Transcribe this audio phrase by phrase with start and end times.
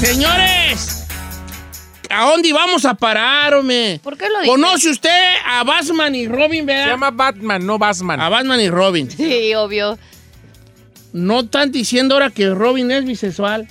[0.00, 1.04] Señores,
[2.08, 4.00] ¿a dónde vamos a parar, hombre?
[4.02, 4.48] ¿Por qué lo dices?
[4.48, 5.10] ¿Conoce usted
[5.44, 6.86] a Batman y Robin, Se verdad?
[6.86, 8.20] llama Batman, no Batman.
[8.20, 9.10] A Batman y Robin.
[9.10, 9.98] Sí, obvio.
[11.12, 13.66] No están diciendo ahora que Robin es bisexual.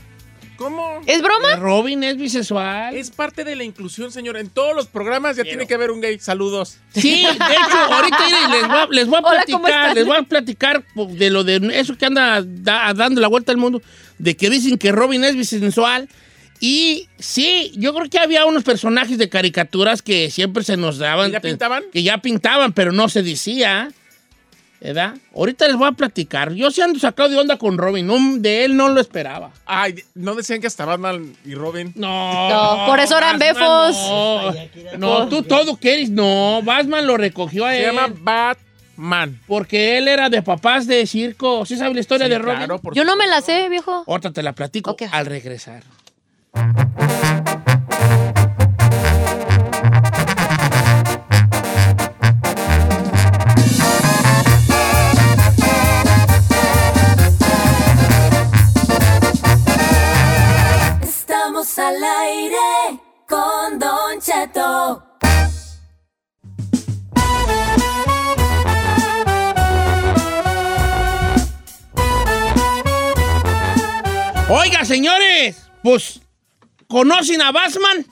[0.58, 1.02] ¿Cómo?
[1.05, 1.55] ¿Es Que broma?
[1.58, 2.96] Robin es bisexual.
[2.96, 4.38] Es parte de la inclusión, señor.
[4.38, 6.20] En todos los programas ya tiene que haber un gay.
[6.20, 6.78] Saludos.
[6.94, 8.18] Sí, de hecho, ahorita
[8.52, 9.96] les voy a, les voy a Hola, ¿cómo platicar, están?
[9.96, 13.57] les voy a platicar de lo de eso que anda da- dando la vuelta al
[13.59, 13.82] mundo,
[14.18, 16.07] de que dicen que Robin es bisexual.
[16.59, 21.27] Y sí, yo creo que había unos personajes de caricaturas que siempre se nos daban.
[21.27, 21.84] ¿Que ya pintaban?
[21.94, 23.91] Que ya pintaban, pero no se decía.
[24.80, 25.16] ¿Verdad?
[25.35, 26.53] Ahorita les voy a platicar.
[26.53, 28.05] Yo sí ando sacado de onda con Robin.
[28.05, 29.52] no, de él no lo esperaba.
[29.66, 31.94] Ay, ¿no decían que hasta Batman y Robin?
[31.95, 32.49] No.
[32.49, 33.97] No, por eso eran Batman befos.
[34.99, 36.09] No, no tú todo quieres.
[36.11, 37.86] No, Batman lo recogió a Se él.
[37.95, 38.13] llama
[38.98, 39.40] Batman.
[39.48, 41.66] Porque él era de papás de circo.
[41.66, 42.58] ¿Sí sabes la historia Sí, de Robin?
[42.58, 44.04] claro, por Yo no me la sé, viejo.
[44.08, 45.84] Ahorita te la platico al regresar.
[61.02, 65.04] Estamos al aire con Don Cheto.
[74.68, 76.20] Oiga, señores, pues,
[76.90, 78.06] ¿conocen a Batman?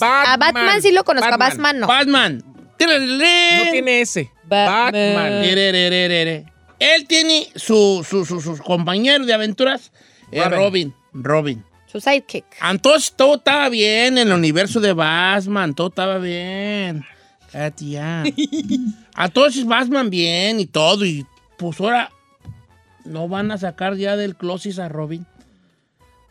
[0.00, 1.86] A Batman sí lo conozco, a Batman no.
[1.86, 2.42] Batman.
[2.42, 4.30] No tiene ese.
[4.44, 5.14] Batman.
[5.14, 6.50] Batman.
[6.78, 9.92] Él tiene su, su, su, su compañero de aventuras,
[10.32, 10.54] eh, Robin.
[10.62, 10.94] Robin.
[11.12, 11.64] Robin.
[11.84, 12.46] Su sidekick.
[12.62, 17.04] Entonces todo estaba bien en el universo de Batman, todo estaba bien.
[17.52, 18.24] Cállate ya.
[19.18, 21.26] Entonces Batman bien y todo, y
[21.58, 22.10] pues ahora
[23.04, 25.26] no van a sacar ya del closet a Robin.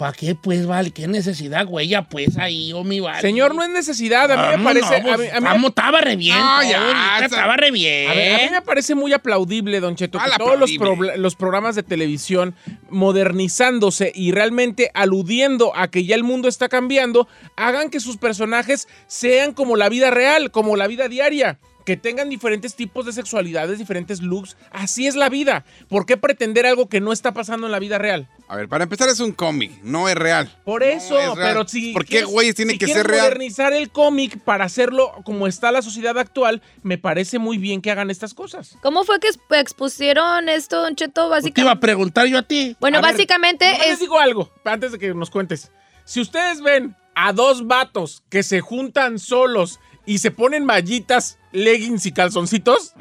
[0.03, 0.91] ¿Para qué, pues, vale?
[0.91, 1.87] ¿Qué necesidad, güey?
[1.87, 3.21] Ya, pues, ahí, oh, mi vale.
[3.21, 4.29] Señor, no es necesidad.
[4.29, 5.01] A mí me Vamos, parece.
[5.01, 6.37] no, a mí- a mí- vamos, estaba re bien.
[6.37, 8.11] No, ya, ahorita esa- estaba re bien.
[8.11, 11.07] A ver, a mí me parece muy aplaudible, Don Cheto, que ¿Cuál todos los, aplaudible?
[11.13, 12.53] pro- los programas de televisión
[12.89, 18.89] modernizándose y realmente aludiendo a que ya el mundo está cambiando, hagan que sus personajes
[19.07, 21.59] sean como la vida real, como la vida diaria.
[21.85, 24.55] Que tengan diferentes tipos de sexualidades, diferentes looks.
[24.71, 25.65] Así es la vida.
[25.89, 28.29] ¿Por qué pretender algo que no está pasando en la vida real?
[28.47, 30.49] A ver, para empezar es un cómic, no es real.
[30.63, 31.49] Por eso, es real.
[31.53, 31.91] pero si.
[31.93, 33.23] ¿Por qué, güeyes, tiene si que ser real?
[33.23, 37.91] modernizar el cómic para hacerlo como está la sociedad actual, me parece muy bien que
[37.91, 38.77] hagan estas cosas.
[38.81, 41.27] ¿Cómo fue que exp- expusieron esto, Don Cheto?
[41.29, 42.77] Pues te iba a preguntar yo a ti.
[42.79, 43.99] Bueno, A ver, básicamente Nomás les es.
[43.99, 45.71] digo algo, antes de que nos cuentes.
[46.05, 52.05] Si ustedes ven a dos vatos que se juntan solos y se ponen mallitas, leggings
[52.05, 52.93] y calzoncitos,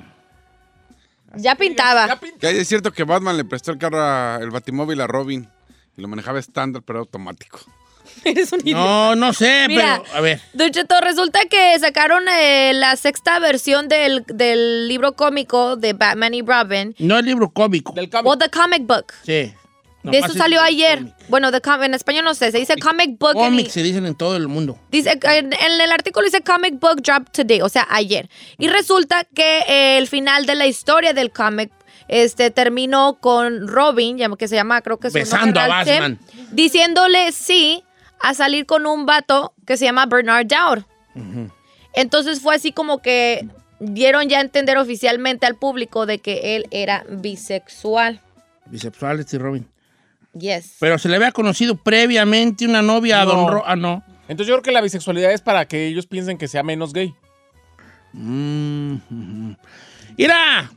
[1.37, 2.07] Ya pintaba.
[2.07, 5.07] ya pin- Que es cierto que Batman le prestó el carro, a- el batimóvil a
[5.07, 5.49] Robin
[5.97, 7.61] y lo manejaba estándar, pero automático.
[8.25, 8.81] Eres un idiota.
[8.83, 10.41] No, no sé, Mira, pero a ver.
[10.53, 16.35] Don Cheto, resulta que sacaron eh, la sexta versión del, del libro cómico de Batman
[16.35, 16.95] y Robin.
[16.99, 17.93] No es libro cómico.
[17.95, 18.27] del cómic.
[18.27, 19.07] O The Comic Book.
[19.25, 19.55] Sí.
[20.03, 20.99] De eso es salió ayer.
[20.99, 21.15] cómic.
[21.29, 21.51] Bueno,
[21.83, 23.35] en español no sé, se dice Comic Book.
[23.35, 24.79] Cómics se dicen en todo el mundo.
[24.91, 28.29] Dice, en, en el artículo dice Comic Book Drop Today, o sea, ayer.
[28.59, 31.71] Y resulta que eh, el final de la historia del cómic
[32.09, 36.19] este, terminó con Robin, que se llama, creo que es Besando a Batman.
[36.51, 37.85] Diciéndole sí
[38.21, 40.85] a salir con un vato que se llama Bernard Dower.
[41.95, 43.47] Entonces fue así como que
[43.79, 48.21] dieron ya a entender oficialmente al público de que él era bisexual.
[48.67, 49.72] Bisexuales y Robin.
[50.38, 50.76] Yes.
[50.81, 53.25] Pero se le había conocido previamente una novia a.
[53.25, 53.62] Don Ro...
[53.66, 54.03] Ah, no.
[54.28, 57.15] Entonces yo creo que la bisexualidad es para que ellos piensen que sea menos gay.
[58.12, 59.53] Mm.
[60.16, 60.70] Mira,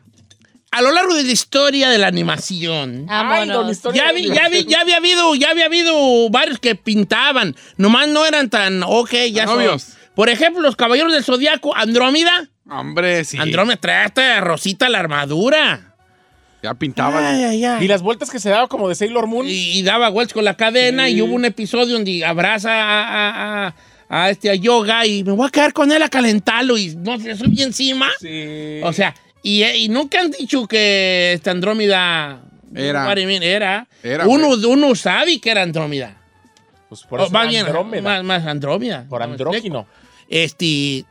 [0.72, 3.72] a lo largo de la historia de la animación, Ay, don Vámonos.
[3.72, 7.56] Historia ya, de vi- ya, vi- ya había habido, ya había habido varios que pintaban.
[7.78, 9.58] Nomás no eran tan, ok, ya son.
[9.58, 9.94] Novios.
[10.16, 12.50] Por ejemplo, los Caballeros del Zodiaco, Andrómida.
[12.70, 13.38] Hombre, sí.
[13.38, 15.95] Andrómeda trae hasta rosita la armadura.
[16.66, 17.24] Ya pintaban.
[17.24, 17.86] Ay, ay, ay.
[17.86, 19.48] Y las vueltas que se daba como de Sailor Moon.
[19.48, 21.14] Y, y daba vueltas con la cadena Sí.
[21.14, 23.76] y hubo un episodio donde abraza a, a- a-
[24.08, 27.20] a este a Yoga y me voy a quedar con él a calentarlo y no
[27.20, 28.08] se subí encima.
[28.20, 28.80] Sí.
[28.84, 32.42] O sea, y, y nunca han dicho que esta Andrómida
[32.76, 33.12] Era.
[33.14, 33.88] Era.
[34.04, 36.18] Era, uno, uno sabe que era Andrómida.
[36.90, 38.02] pues por O eso más bien, Andrómeda.
[38.02, 39.06] más, más Andrómida.
[39.10, 39.88] por ¿No me andrógino.
[40.30, 41.06] Este.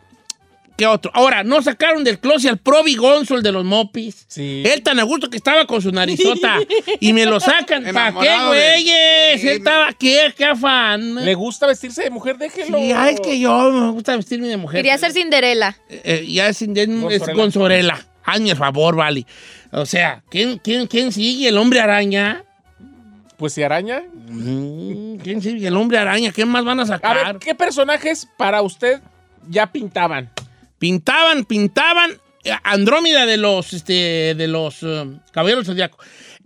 [0.77, 1.11] ¿Qué otro?
[1.15, 4.25] Ahora, no sacaron del closet al Probi Gonzo, el de los Mopis.
[4.27, 4.65] Sí.
[4.67, 6.59] Él tan a gusto que estaba con su narizota.
[6.99, 7.85] y me lo sacan.
[7.93, 9.41] ¿Para qué, güeyes?
[9.41, 10.35] Sí, Él estaba, ¿qué?
[10.37, 11.15] ¿Qué afán?
[11.25, 12.39] ¿Le gusta vestirse de mujer?
[12.39, 12.77] Déjelo.
[12.79, 14.79] Sí, ay, es que yo me gusta vestirme de mujer.
[14.79, 15.77] Quería ser Cinderela.
[15.89, 18.05] Eh, eh, ya es, es, es Gonzorela.
[18.25, 19.27] Ay, por favor, vale.
[19.71, 21.49] O sea, ¿quién, quién, quién sigue?
[21.49, 22.43] ¿El hombre araña?
[23.37, 24.03] Pues si araña.
[24.29, 25.69] Mm, ¿Quién sigue?
[25.69, 26.33] El hombre araña.
[26.33, 27.27] ¿Qué más van a A sacar?
[27.27, 29.01] ver, ¿qué personajes para usted
[29.49, 30.31] ya pintaban?
[30.89, 32.11] Pintaban, pintaban
[32.45, 35.97] eh, Andrómeda de los, este, de los eh, Caballeros del Zodiaco.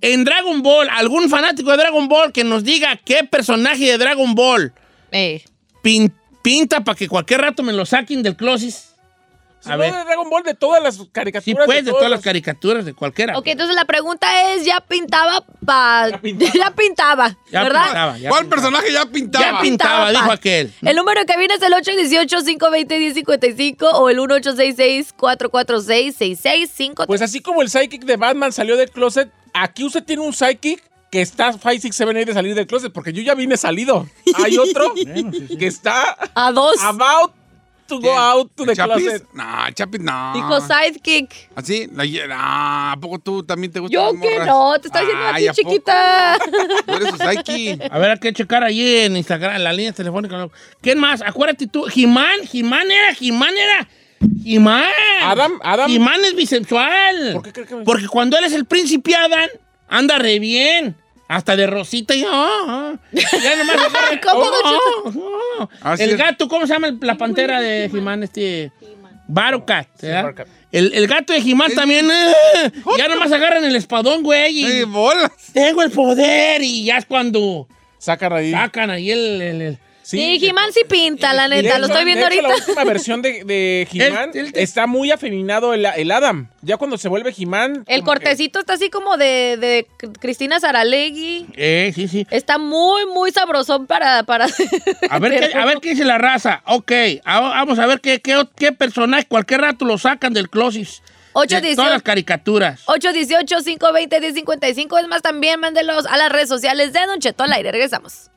[0.01, 4.37] En Dragon Ball, algún fanático de Dragon Ball que nos diga qué personaje de Dragon
[4.37, 4.73] Ball
[5.11, 5.43] Eh,
[5.83, 8.73] pin- pinta para que cualquier rato me lo saquen del closet.
[9.61, 9.93] Si A no ver.
[9.93, 11.45] de Dragon Ball, de todas las caricaturas.
[11.45, 13.37] Sí, pues, de todas las caricaturas, de cualquiera.
[13.37, 16.09] Ok, entonces la pregunta es, ¿ya pintaba pa...
[16.11, 16.53] Ya pintaba.
[16.55, 17.85] ya pintaba, Ya ¿verdad?
[17.85, 18.63] pintaba, ya ¿Cuál pintaba.
[18.63, 19.45] personaje ya pintaba?
[19.45, 20.11] Ya pintaba, pa.
[20.13, 20.73] dijo aquel.
[20.83, 27.07] El número que viene es el 818-520-1055 o el 1866-446-6653.
[27.07, 30.83] Pues así como el psychic de Batman salió del closet, aquí usted tiene un psychic
[31.11, 34.07] que está 5, 6, 7, 8 de salir del closet, porque yo ya vine salido.
[34.45, 36.77] Hay otro que está a dos.
[36.83, 37.33] about
[37.89, 39.03] to go out to ¿El the Chapis?
[39.05, 39.27] closet.
[39.33, 39.45] No,
[39.75, 40.33] Chapis no.
[40.35, 41.51] Dijo sidekick.
[41.57, 41.89] ¿Así?
[41.91, 42.03] No,
[42.35, 44.47] ¿A poco tú también te gustan Yo las que morras?
[44.47, 45.69] no, te está diciendo a Ay, ti, ¿a poco?
[45.71, 46.39] chiquita.
[46.87, 47.79] Tú eres su psyche.
[47.91, 50.49] A ver, hay que checar allí en Instagram, en la línea telefónica.
[50.81, 51.21] ¿Quién más?
[51.23, 51.85] Acuérdate tú.
[51.85, 53.89] Jimán, Jimán era, Jimán era.
[54.43, 54.85] Jimán.
[55.23, 55.91] Adam, Adam.
[55.91, 57.33] Jimán es bisexual.
[57.35, 59.49] ¿Por qué cree que- Porque cuando él es el príncipe Adam,
[59.89, 60.97] anda re bien.
[61.29, 62.25] Hasta de rosita y...
[62.25, 62.31] ah,
[62.67, 62.93] ah.
[63.13, 64.63] Ya nomás agarra- ¿Cómo, oh, Don
[65.13, 65.21] Cheto?
[65.21, 65.95] oh, oh.
[65.99, 68.23] El gato, ¿cómo se llama el- la pantera de Jimán?
[68.23, 68.73] Este...
[69.27, 69.89] Barocat.
[70.73, 72.11] El, el gato de Jimán también...
[72.11, 74.61] eh, ya nomás agarran el espadón, güey.
[74.61, 75.31] y ¡Ey, bolas!
[75.53, 78.51] tengo el poder y ya es cuando Sacan ahí.
[78.53, 79.43] sacan ahí el...
[79.43, 79.79] el- el-
[80.11, 81.79] Sí, Jimán sí pinta, la neta.
[81.79, 82.61] Lo estoy viendo de hecho, ahorita.
[82.61, 86.49] La última versión de, de He-Man El- el- está muy afeminado el, el Adam.
[86.63, 87.85] Ya cuando se vuelve He-Man.
[87.87, 89.87] El como que- cortecito está así como de, de
[90.19, 91.49] Cristina Saralegui.
[91.57, 92.27] Eh, sí, sí.
[92.31, 94.23] Está muy, muy sabrosón para...
[94.23, 94.47] para
[95.11, 96.63] A ver, qué, a ver qué dice la raza.
[96.65, 96.91] Ok,
[97.27, 100.89] a- vamos a ver qué, qué, qué personaje cualquier rato lo sacan del closet.
[101.35, 101.83] Ocho De dieciocho.
[101.83, 102.81] todas las caricaturas.
[102.87, 105.01] 818-520-1055.
[105.03, 107.73] Es más, también mándelos a las redes sociales de Don Cheto al aire.
[107.73, 108.31] Regresamos.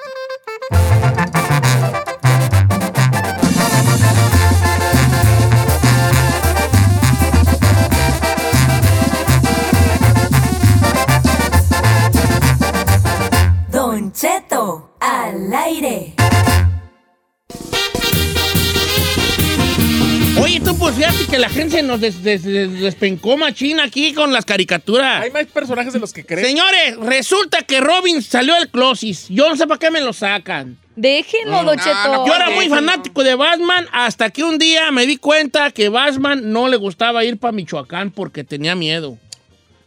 [21.41, 25.23] La gente se nos des- des- des- despencó machina aquí con las caricaturas.
[25.23, 26.45] Hay más personajes de los que creen.
[26.45, 29.17] Señores, resulta que Robin salió del closet.
[29.29, 30.77] Yo no sé para qué me lo sacan.
[30.95, 32.07] Déjenlo, Don no, Cheto.
[32.13, 35.89] no, Yo era muy fanático de Batman hasta que un día me di cuenta que
[35.89, 39.17] Batman no le gustaba ir para Michoacán porque tenía miedo.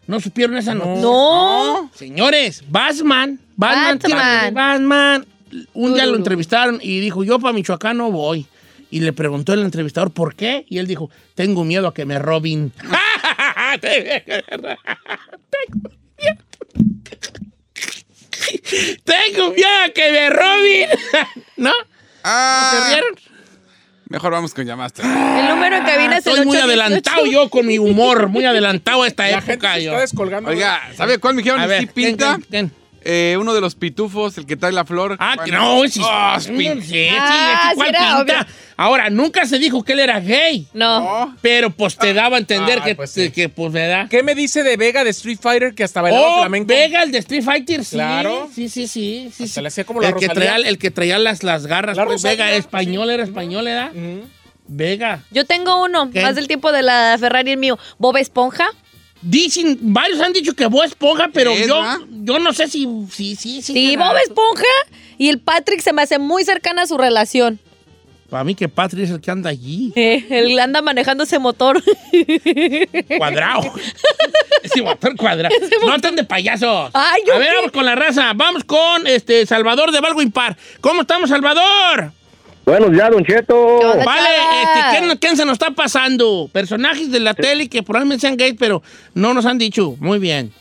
[0.06, 1.02] ¿No supieron esa noticia?
[1.02, 1.90] No.
[1.94, 4.54] Señores, Batman, Batman, Batman.
[4.54, 5.26] Batman,
[5.72, 8.46] un día lo entrevistaron y dijo, yo para Michoacán no voy.
[8.94, 10.66] Y le preguntó el entrevistador, ¿por qué?
[10.68, 12.70] Y él dijo, tengo miedo a que me robin.
[19.04, 20.86] tengo miedo a que me robin.
[21.56, 21.72] ¿No?
[22.22, 23.16] Ah, ¿Se rieron?
[24.08, 24.92] Mejor vamos con llamadas.
[25.00, 26.64] El número en cabina es el Estoy muy 818.
[26.64, 29.74] adelantado yo con mi humor, muy adelantado a esta La gente época.
[29.74, 29.90] se yo.
[29.90, 30.50] está descolgando.
[30.50, 31.60] Oiga, ¿sabe cuál me dijeron?
[31.60, 32.38] A ver, sí pinta.
[33.06, 35.16] Eh, uno de los pitufos, el que trae la flor.
[35.20, 35.58] Ah, Bueno.
[35.82, 38.22] no, sí, Oh, sí, pin- sí, sí, Ah, ¿cuál sí era pinta?
[38.40, 38.46] obvio.
[38.78, 41.00] Ahora, nunca se dijo que él era gay, No.
[41.00, 41.36] No.
[41.42, 43.30] pero pues te daba a entender que, pues sí.
[43.30, 44.08] que, pues, ¿verdad?
[44.08, 46.68] ¿Qué me dice de Vega de Street Fighter que hasta bailaba Oh, flamenco?
[46.68, 47.96] Vega, el de Street Fighter, sí.
[47.96, 48.48] Claro.
[48.54, 49.30] Sí, sí, sí.
[49.36, 49.60] sí, Hasta sí.
[49.60, 51.96] le hacía como la el que traía, El que traía las, las garras.
[51.98, 52.54] La pues, Vega, sí.
[52.56, 53.92] español, era español, ¿verdad?
[54.66, 55.22] Vega.
[55.30, 56.22] Yo tengo uno, ¿Qué?
[56.22, 57.78] más del tiempo de la Ferrari el mío.
[57.98, 58.66] Bob Esponja.
[59.26, 61.82] Dicen, varios han dicho que Bob Esponja, pero ¿Es, yo,
[62.22, 63.72] yo no sé si, sí, sí, sí.
[63.72, 63.96] Sí.
[63.96, 64.64] Bob Esponja
[65.16, 67.58] y el Patrick se me hace muy cercana a su relación.
[68.28, 69.92] Para mí que Patrick es el que anda allí.
[69.96, 71.82] Eh, él anda manejando ese motor.
[73.18, 73.72] Cuadrado.
[74.62, 75.54] Ese motor cuadrado.
[75.86, 76.90] No anden de payasos.
[76.94, 77.54] Ay, ¿yo A ver, qué?
[77.56, 78.32] vamos con la raza.
[78.34, 80.56] Vamos con este Salvador de Valgo Impar.
[80.80, 82.12] ¿Cómo estamos, Salvador?
[82.64, 83.22] Buenos días, Don.
[84.04, 84.28] Vale,
[84.62, 86.48] este, ¿qué, qué se nos está pasando?
[86.52, 89.96] Personajes de la tele que probablemente sean gays, pero no nos han dicho.
[90.00, 90.52] Muy bien.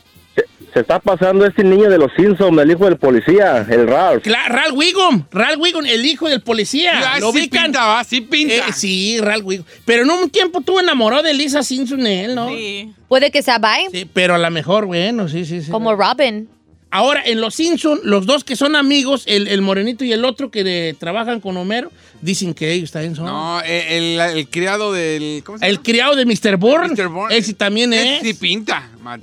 [0.74, 4.24] Se está pasando este niño de los Simpsons, el hijo del policía, el Ralph.
[4.24, 5.22] Cla- Ralph Wiggum.
[5.30, 7.14] Ralph Wiggum, el hijo del policía.
[7.14, 7.64] Ah, ¿Lo sí ubican?
[7.66, 8.54] pinta, va, sí pinta.
[8.54, 9.64] Eh, sí, Ralph Wiggum.
[9.84, 12.48] Pero en un tiempo tuvo enamorado de Lisa Simpson él, ¿no?
[12.48, 12.92] Sí.
[13.06, 15.70] Puede que sea bye, pero a lo mejor, bueno, sí, sí, sí.
[15.70, 16.48] como Robin.
[16.96, 20.50] Ahora, en Los Simpson, los dos que son amigos, el, el morenito y el otro
[20.52, 21.90] que de- trabajan con Homero,
[22.22, 23.24] dicen que ellos también son.
[23.26, 25.42] No, eh, el, el criado del.
[25.44, 26.56] ¿Cómo se El criado de Mr.
[26.56, 27.08] Burns, Mr.
[27.08, 27.34] Burns.
[27.34, 28.22] ese también Ese es.
[28.22, 28.88] Sí pinta,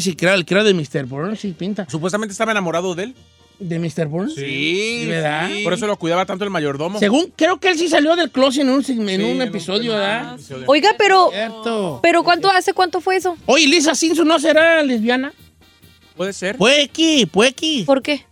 [0.00, 1.04] sí, claro, el criado de Mr.
[1.04, 1.86] Burns, sí, pinta.
[1.90, 3.14] Supuestamente estaba enamorado de él.
[3.58, 4.06] ¿De Mr.
[4.08, 4.34] Burns?
[4.34, 5.48] Sí, ¿verdad?
[5.52, 5.62] sí.
[5.62, 6.98] Por eso lo cuidaba tanto el mayordomo.
[6.98, 9.92] Según, creo que él sí salió del closet en un, en Sí, un en episodio,
[9.92, 10.34] en un ¿verdad?
[10.34, 10.64] episodio.
[10.66, 12.00] Oiga, pero, Cierto.
[12.02, 12.72] pero ¿cuánto hace?
[12.72, 13.36] ¿Cuánto fue eso?
[13.46, 15.32] Oye, Lisa Simpson no será lesbiana.
[16.16, 16.56] Puede ser.
[16.56, 17.84] Puequi, puequi.
[17.84, 18.24] ¿Por qué?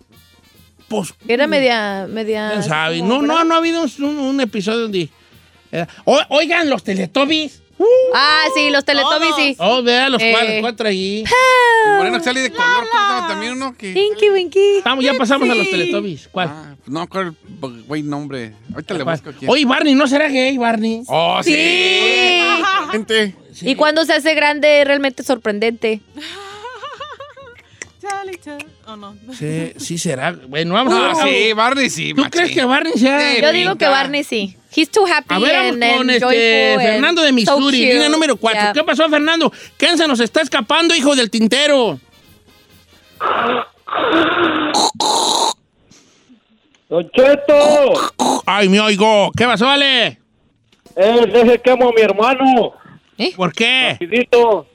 [0.88, 2.50] Pues, Era media, media.
[2.50, 2.98] ¿Quién sabe?
[2.98, 5.08] como, No, no, no ha habido un, episodio donde...
[5.72, 7.60] eh, o- oigan, los Teletubbies.
[8.14, 9.56] Ah, sí, los Teletubbies sí.
[9.58, 10.30] Oh, vea los Eh.
[10.32, 11.24] cuatro, cuatro allí.
[11.86, 13.74] El moreno que sale de color, ¿cómo se llama también uno?
[13.76, 13.92] Que...
[13.94, 14.80] Winky, Winky.
[14.84, 16.28] Vamos, ya pasamos a los Teletubbies.
[16.30, 16.48] ¿Cuál?
[16.48, 17.34] Ah, no, ¿cuál?
[17.88, 18.54] Güey, nombre.
[18.72, 19.16] Ahorita le ¿Cuál?
[19.16, 19.46] busco aquí.
[19.48, 21.02] Oye, Barney, ¿no será gay, Barney?
[21.08, 21.52] Oh, sí.
[21.54, 22.40] Sí.
[22.92, 23.34] Gente.
[23.62, 26.00] Y cuando se hace grande, realmente sorprendente.
[28.86, 29.16] Oh, no.
[29.38, 30.32] Sí, sí será.
[30.32, 32.12] Bueno, vamos a Ah, sí, Barney sí.
[32.14, 32.30] ¿Tú machín.
[32.30, 33.20] crees que Barney sea...?
[33.36, 33.40] Sí.
[33.42, 34.56] Yo digo que Barney sí.
[34.74, 38.08] He's too happy A ver, vamos and, and con este Fernando de so Missouri, línea
[38.08, 38.60] número 4.
[38.60, 38.72] Yeah.
[38.72, 39.52] ¿Qué pasó, Fernando?
[39.76, 42.00] ¿Quién se nos está escapando, hijo del tintero?
[46.88, 47.92] Don Cheto,
[48.44, 49.30] Ay, me oigo.
[49.36, 50.18] ¿Qué pasó, Ale?
[50.96, 52.72] eh, deje quemo a mi hermano,
[53.36, 53.90] ¿Por qué?
[53.92, 54.66] rapidito.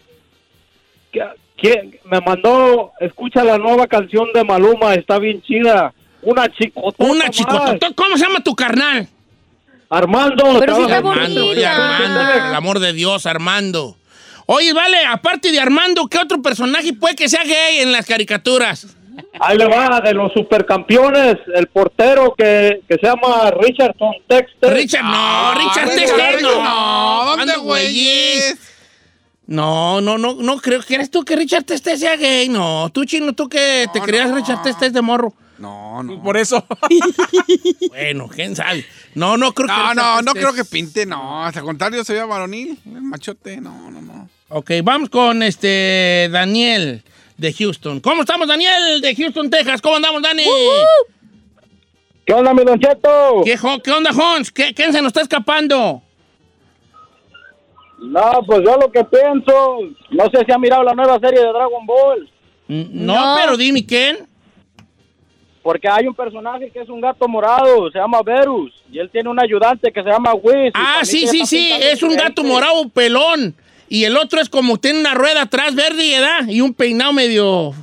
[1.57, 5.93] Que- me mandó, escucha la nueva canción de Maluma, está bien chida.
[6.21, 7.03] Una chicota.
[7.03, 7.91] Una chicotota.
[7.95, 9.07] ¿Cómo se llama tu carnal?
[9.89, 10.43] Armando.
[10.59, 13.95] Pero trabaja está Armando, oye, Armando, por el amor de Dios, Armando.
[14.45, 18.87] Oye, vale, aparte de Armando, ¿qué otro personaje puede que sea gay en las caricaturas?
[19.39, 24.73] Ahí le va, de los supercampeones, el portero que, que se llama Richardson Texter.
[24.73, 26.63] Richard, no, Richard Richard, Texter, no.
[26.63, 28.57] no, ¿dónde, güeyes?
[29.47, 30.81] No, no, no, no creo.
[30.83, 32.49] ¿Quieres tú que Richard Texter sea gay?
[32.49, 34.35] No, tú, chino, tú que te No, creías no.
[34.35, 35.33] Richard Texter de morro.
[35.57, 36.21] No, no.
[36.21, 36.63] Por eso.
[37.89, 38.85] Bueno, quién sabe.
[39.15, 39.73] No, no creo que.
[39.73, 41.45] No, Richard no, no Texter- creo que pinte, no.
[41.45, 42.77] Al contrario, se veía varonil.
[42.85, 44.29] El machote, no, no, no.
[44.49, 47.03] Ok, vamos con este Daniel
[47.37, 47.99] de Houston.
[48.01, 49.81] ¿Cómo estamos, Daniel de Houston, Texas?
[49.81, 50.43] ¿Cómo andamos, Dani?
[52.25, 53.41] ¿Qué onda, mi Don Cheto?
[53.45, 54.51] ¿Qué, qué onda, Hons?
[54.51, 56.01] ¿Qué, ¿Quién se nos está escapando?
[57.99, 59.79] No, pues yo lo que pienso,
[60.11, 62.29] no sé si ha mirado la nueva serie de Dragon Ball,
[62.69, 63.35] Mm, No, No.
[63.41, 64.27] pero dime quién.
[65.63, 69.29] porque hay un personaje que es un gato morado, se llama Verus, y él tiene
[69.29, 70.71] un ayudante que se llama Whis.
[70.73, 71.69] Ah, sí, sí, sí.
[71.81, 73.53] Es un gato morado pelón.
[73.89, 76.47] Y el otro es como tiene una rueda atrás verde, ¿verdad?
[76.47, 77.73] Y un peinado medio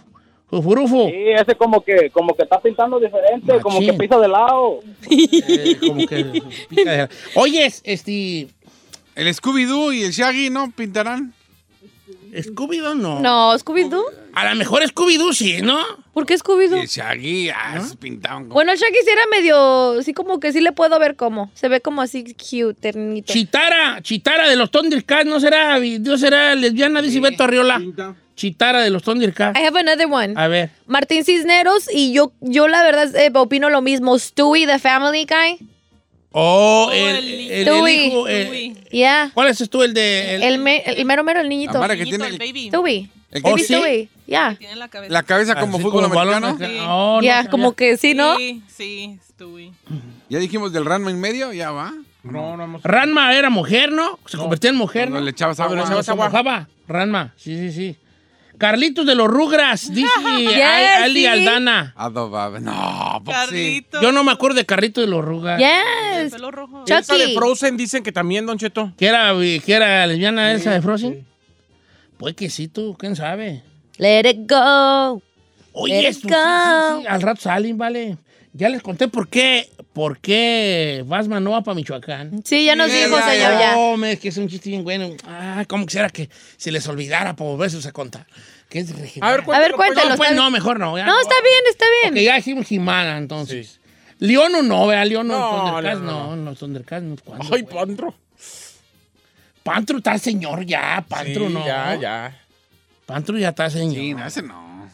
[0.48, 1.08] fufurufo.
[1.08, 4.80] Sí, ese como que, como que está pintando diferente, como que pisa de lado.
[5.10, 8.48] Eh, como que pica de- Oye, este.
[9.14, 10.70] El Scooby-Doo y el Shaggy, ¿no?
[10.72, 11.32] Pintarán.
[12.32, 13.20] ¿Scooby-Doo no?
[13.20, 14.02] No, Scooby-Doo.
[14.34, 15.78] A lo mejor Scooby-Doo sí, ¿no?
[16.12, 16.80] ¿Por qué Scooby-Doo?
[16.80, 18.44] el Shaggy, ah, se pintaban.
[18.44, 20.02] como- Bueno, el Shaggy sí era medio.
[20.02, 21.50] Sí, como que sí le puedo ver cómo.
[21.54, 23.32] Se ve como así cute, ternito.
[23.32, 27.00] Chitara, Chitara de los Thundercats, ¿no será, no será lesbiana?
[27.02, 27.80] Dice Beto Arriola.
[28.34, 29.56] Chitara de los Thundercats.
[29.58, 30.34] I have another one.
[30.36, 30.70] A ver.
[30.88, 34.18] Martín Cisneros y yo, yo la verdad eh, opino lo mismo.
[34.18, 35.68] Stewie, the Family Guy.
[36.36, 38.06] Oh, Oh, el, el el- el Stewie.
[38.06, 38.74] hijo, el- Stewie.
[38.90, 39.30] Yeah.
[39.34, 39.82] ¿Cuál es tú?
[39.84, 40.34] El de...
[40.34, 41.76] el- El, me- el mero mero, el niñito.
[41.78, 42.68] Amara, que tiene el baby.
[43.30, 44.08] El Oh, Baby ¿sí?
[44.26, 44.56] Yeah.
[44.58, 45.12] Tiene la cabeza.
[45.12, 46.72] La cabeza como así fútbol balón americano.
[46.72, 46.78] Sí.
[46.88, 47.50] Oh, no Ya, sabía.
[47.50, 48.36] como que sí, ¿no?
[48.36, 49.72] Sí, sí, Stewie.
[50.28, 51.92] Ya dijimos del Ranma en medio, ya va.
[52.24, 52.82] No, no hemos.
[52.82, 54.18] Ranma era mujer, ¿no?
[54.26, 55.24] Se convertía en mujer, Cuando ¿no?
[55.26, 55.90] le echabas Cuando le agua.
[55.90, 56.26] echabas Se agua.
[56.28, 56.68] mojaba.
[56.88, 57.96] Ranma, sí, sí, sí.
[58.64, 60.62] Carlitos de los Rugras, dice Yes,
[61.02, 61.26] Ali sí.
[61.26, 61.92] Aldana.
[61.96, 62.60] Adobaba.
[62.60, 63.86] No, pues sí.
[64.00, 65.60] Yo no me acuerdo de Carlitos de los Rugras.
[65.60, 66.32] El Yes.
[66.32, 66.84] pelo rojo.
[66.86, 67.34] Esa de.
[67.34, 68.92] Frozen dicen que también, Don Cheto.
[68.96, 71.26] ¿Que era, que era lesbiana Elsa de Frozen?
[72.16, 73.62] Pues que sí, tú, ¿quién sabe?
[73.98, 75.20] Let it go.
[75.72, 76.40] Oye, Let it esto, sí, sí,
[76.94, 77.00] go.
[77.02, 78.16] sí, al rato salen, vale.
[78.56, 82.40] Ya les conté por qué, por qué Vasma no va para Michoacán.
[82.44, 83.74] Sí, ya nos Sí, dijo, señor, ya.
[83.74, 85.08] No, me, es que es un chiste bien bueno.
[85.26, 88.26] Ah, ¿cómo quisiera que se les olvidara por volverse a contar?
[88.74, 89.30] ¿Qué es regional?
[89.30, 90.10] A ver, A ver, cuéntalo.
[90.10, 90.52] No, pues está no, bien.
[90.52, 90.98] mejor no.
[90.98, 92.24] ya No, está bien, está bien.
[92.24, 93.78] ya dijimos Jimana, entonces.
[94.18, 95.06] León o no, ¿verdad?
[95.06, 97.16] León o No, Thundercats, no, no, no, Thundercats, no.
[97.24, 97.72] ¿cuándo, Ay, güey?
[97.72, 98.14] Pantro.
[99.62, 101.64] Pantro está señor ya, Pantro Sí, no.
[101.64, 102.40] Ya, ya.
[103.06, 103.94] Pantro ya está señor.
[103.94, 104.90] Sí, no, ese no.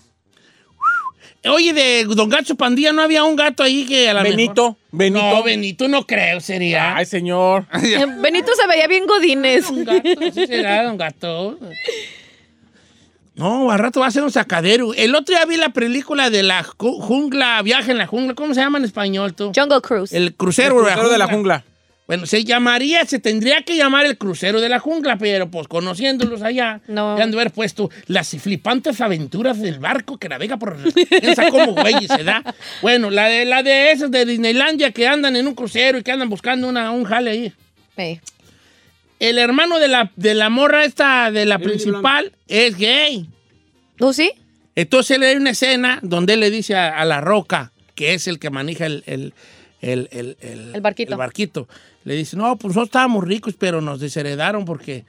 [1.47, 5.23] Oye, de Don Gacho Pandilla, ¿no había un gato ahí que a la Benito, Benito.
[5.37, 6.95] No, Benito no creo, sería.
[6.97, 7.65] Ay, señor.
[7.83, 9.71] Eh, Benito se veía bien godines.
[9.71, 11.59] Un gato, sí será, Don Gato.
[13.41, 14.95] No, al rato va a ser un sacadero.
[14.95, 18.35] El otro día vi la película de la ju- jungla, viaje en la jungla.
[18.35, 19.51] ¿Cómo se llama en español tú?
[19.55, 20.13] Jungle Cruise.
[20.13, 21.65] El El crucero, crucero de la jungla.
[22.07, 26.43] Bueno, se llamaría, se tendría que llamar el crucero de la jungla, pero pues conociéndolos
[26.43, 27.17] allá, No.
[27.17, 30.77] han de haber puesto las flipantes aventuras del barco que navega por...
[30.93, 32.43] Piensa cómo, güey, se da.
[32.83, 36.11] Bueno, la de, la de esas de Disneylandia que andan en un crucero y que
[36.11, 37.53] andan buscando una, un jale ahí.
[37.97, 38.21] Sí.
[39.21, 43.29] El hermano de la, de la morra esta, de la principal, es gay.
[43.97, 44.33] ¿Tú sí?
[44.75, 48.27] Entonces él hay una escena donde él le dice a, a la roca, que es
[48.27, 49.33] el que maneja el, el,
[49.83, 51.13] el, el- el- El barquito.
[51.13, 51.69] el barquito,
[52.05, 55.05] le dice, no, pues nosotros estábamos ricos, pero nos desheredaron porque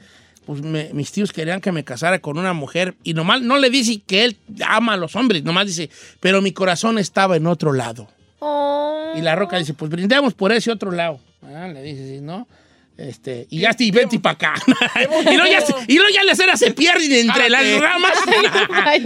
[0.45, 3.69] pues me- mis tíos querían que me casara con una mujer y nomás no le
[3.69, 4.37] dice que él
[4.67, 5.89] ama a los hombres, nomás dice,
[6.19, 8.09] pero mi corazón estaba en otro lado.
[8.39, 9.13] Oh.
[9.15, 11.19] Y la roca dice, pues brindemos por ese otro lado.
[11.43, 12.47] Ah, le dice, sí, ¿no?
[13.07, 14.53] Este, y ya estoy, vente para acá.
[15.31, 18.11] y luego ya, y luego ya la cera se pierde entre las ramas.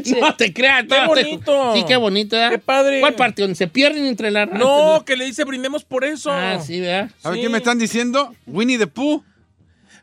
[0.20, 0.82] no te creas.
[0.84, 1.74] Qué todo te- bonito.
[1.76, 2.36] Sí, qué bonito.
[2.36, 2.52] ¿verdad?
[2.52, 3.00] Qué padre.
[3.00, 3.42] ¿Cuál parte?
[3.44, 4.60] ¿Donde se pierden entre las ramas?
[4.64, 6.30] No, que le dice brindemos por eso.
[6.32, 7.10] Ah, sí, ¿verdad?
[7.20, 7.42] ¿Sabe Sí.
[7.44, 8.34] qué me están diciendo?
[8.48, 9.24] Winnie the Pooh.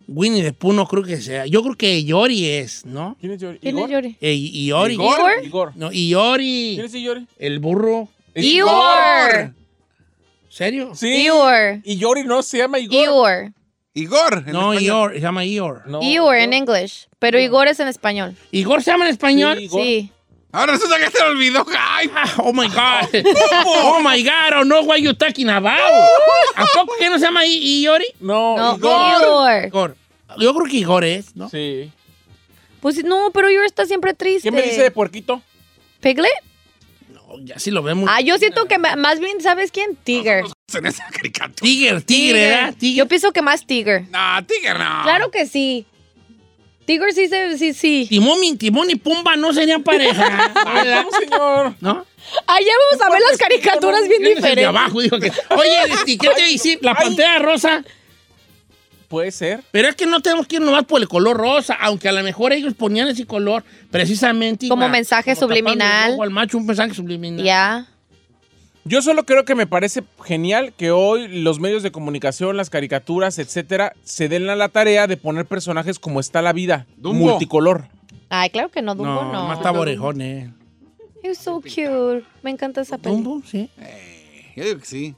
[0.08, 1.46] Winnie the Pooh no creo que sea.
[1.46, 3.16] Yo creo que Yori es, ¿no?
[3.20, 3.58] ¿Quién es Yori?
[3.58, 3.90] ¿Quién es.
[3.90, 4.16] Yori?
[4.20, 4.94] Eh, y- Iori.
[4.94, 5.18] Igor.
[5.18, 5.44] ¿Igor?
[5.44, 5.72] Igor.
[5.76, 6.72] No, Iori.
[6.76, 7.26] ¿Quién es Yori?
[7.38, 8.08] El burro.
[8.34, 9.54] Es Igor.
[10.48, 10.94] ¿Serio?
[10.94, 11.08] Sí.
[11.08, 11.80] Igor.
[11.84, 13.02] Y Yori no se llama Igor.
[13.04, 13.52] Igor.
[13.94, 14.44] Igor.
[14.46, 14.82] en No, español.
[14.82, 15.42] Ior, se llama.
[15.86, 17.08] No, Igor en English.
[17.18, 18.36] Pero Igor es en español.
[18.50, 19.58] ¿Igor se llama en español?
[19.58, 19.82] Sí, Igor.
[19.82, 20.12] Sí.
[20.54, 21.64] Ahora resulta que se me olvidó.
[21.78, 22.10] ¡Ay!
[22.14, 23.24] Ah, oh my God.
[23.66, 24.60] oh my God.
[24.60, 25.78] Oh no, what you talking about?
[26.56, 28.06] ¿A poco que no se llama I- Iori?
[28.20, 29.22] No, No, Igor.
[29.22, 29.64] Igor.
[29.66, 29.96] Igor.
[30.38, 31.48] Yo creo que Igor es, ¿no?
[31.48, 31.90] Sí.
[32.80, 34.42] Pues no, pero Igor está siempre triste.
[34.42, 35.40] ¿Quién me dice de puerquito?
[36.00, 36.30] ¿Piglet?
[37.08, 38.10] No, ya sí lo vemos.
[38.12, 39.96] Ah, yo siento que más bien, ¿sabes quién?
[39.96, 40.44] Tiger.
[40.78, 41.54] En esa caricatura.
[41.62, 42.70] Tiger, tigre, ¿verdad?
[42.72, 43.06] Yo Tigre.
[43.06, 44.04] pienso que más Tiger.
[44.10, 45.02] No, Tiger no.
[45.02, 45.86] Claro que sí.
[46.84, 48.06] Tiger sí, se- sí, sí.
[48.08, 50.52] Timón y, Timón y Pumba no serían pareja.
[50.74, 51.04] ¿verdad?
[51.04, 51.74] ¿cómo, señor?
[51.80, 52.06] ¿No?
[52.46, 54.68] Ayer vamos a ver las caricaturas bien ¿Quién es el de diferentes.
[54.68, 55.00] abajo?
[55.00, 56.78] Dijo que, Oye, este, ¿qué te decir?
[56.82, 57.04] La Ay.
[57.06, 57.84] pantera rosa.
[59.08, 59.60] Puede ser.
[59.72, 62.22] Pero es que no tenemos que ir nomás por el color rosa, aunque a lo
[62.22, 64.68] mejor ellos ponían ese color precisamente.
[64.68, 66.08] Como mensaje como tapando subliminal.
[66.08, 67.44] el ojo al macho, un mensaje subliminal.
[67.44, 67.86] Ya.
[68.84, 73.38] Yo solo creo que me parece genial que hoy los medios de comunicación, las caricaturas,
[73.38, 77.30] etcétera, se den a la tarea de poner personajes como está la vida, Dumbo.
[77.30, 77.86] multicolor.
[78.28, 79.46] Ay, claro que no, Dumbo No, no.
[79.48, 80.52] más está orejón, eh.
[81.22, 82.24] You're so cute.
[82.42, 83.14] Me encanta esa peli.
[83.14, 83.70] Dumbo, sí.
[84.56, 85.14] Yo digo que sí.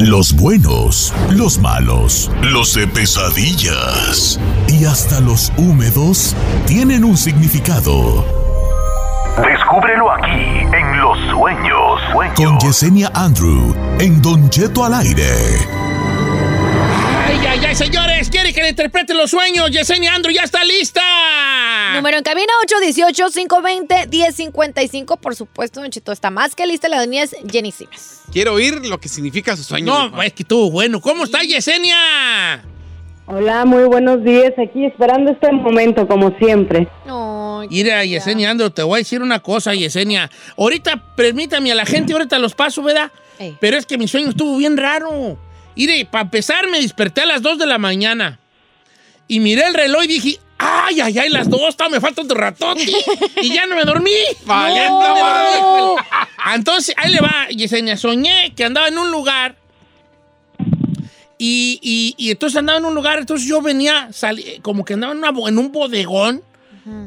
[0.00, 6.34] Los buenos, los malos, los de pesadillas y hasta los húmedos
[6.66, 8.24] tienen un significado.
[9.36, 12.00] Descúbrelo aquí en Los Sueños.
[12.34, 12.64] Con Sueños.
[12.64, 15.34] Yesenia Andrew en Don Cheto al aire.
[17.26, 19.70] Ay, ay, ay, señores, quiere que le interprete los sueños.
[19.70, 21.02] Yesenia Andrew ya está lista.
[21.94, 25.18] Número en cabina 818-520-1055.
[25.18, 26.88] Por supuesto, Don Chito está más que lista.
[26.88, 28.20] La doña es Jenny Simes.
[28.32, 30.10] Quiero oír lo que significa su sueño.
[30.10, 31.00] No, es que estuvo bueno.
[31.00, 32.64] ¿Cómo está Yesenia?
[33.26, 34.52] Hola, muy buenos días.
[34.58, 36.88] Aquí esperando este momento, como siempre.
[37.06, 40.30] Ay, Mira, Yesenia Andrew, te voy a decir una cosa, Yesenia.
[40.56, 43.12] Ahorita, permítame a la gente, ahorita los paso, ¿verdad?
[43.38, 43.56] Ey.
[43.60, 45.38] Pero es que mi sueño estuvo bien raro.
[45.76, 48.38] Mire, para empezar, me desperté a las 2 de la mañana.
[49.28, 52.36] Y miré el reloj y dije, ay, ay, ay, las 2, todavía me falta otro
[52.38, 52.84] ratote.
[53.42, 54.10] y ya no me dormí.
[54.44, 55.96] Valiendo No.
[56.54, 57.96] Entonces, ahí le va, Yesenia.
[57.96, 59.56] Soñé que andaba en un lugar.
[61.38, 65.12] Y, y- y entonces andaba en un lugar, entonces yo venía, salí- como que andaba
[65.12, 66.42] en, una bo- en un bodegón.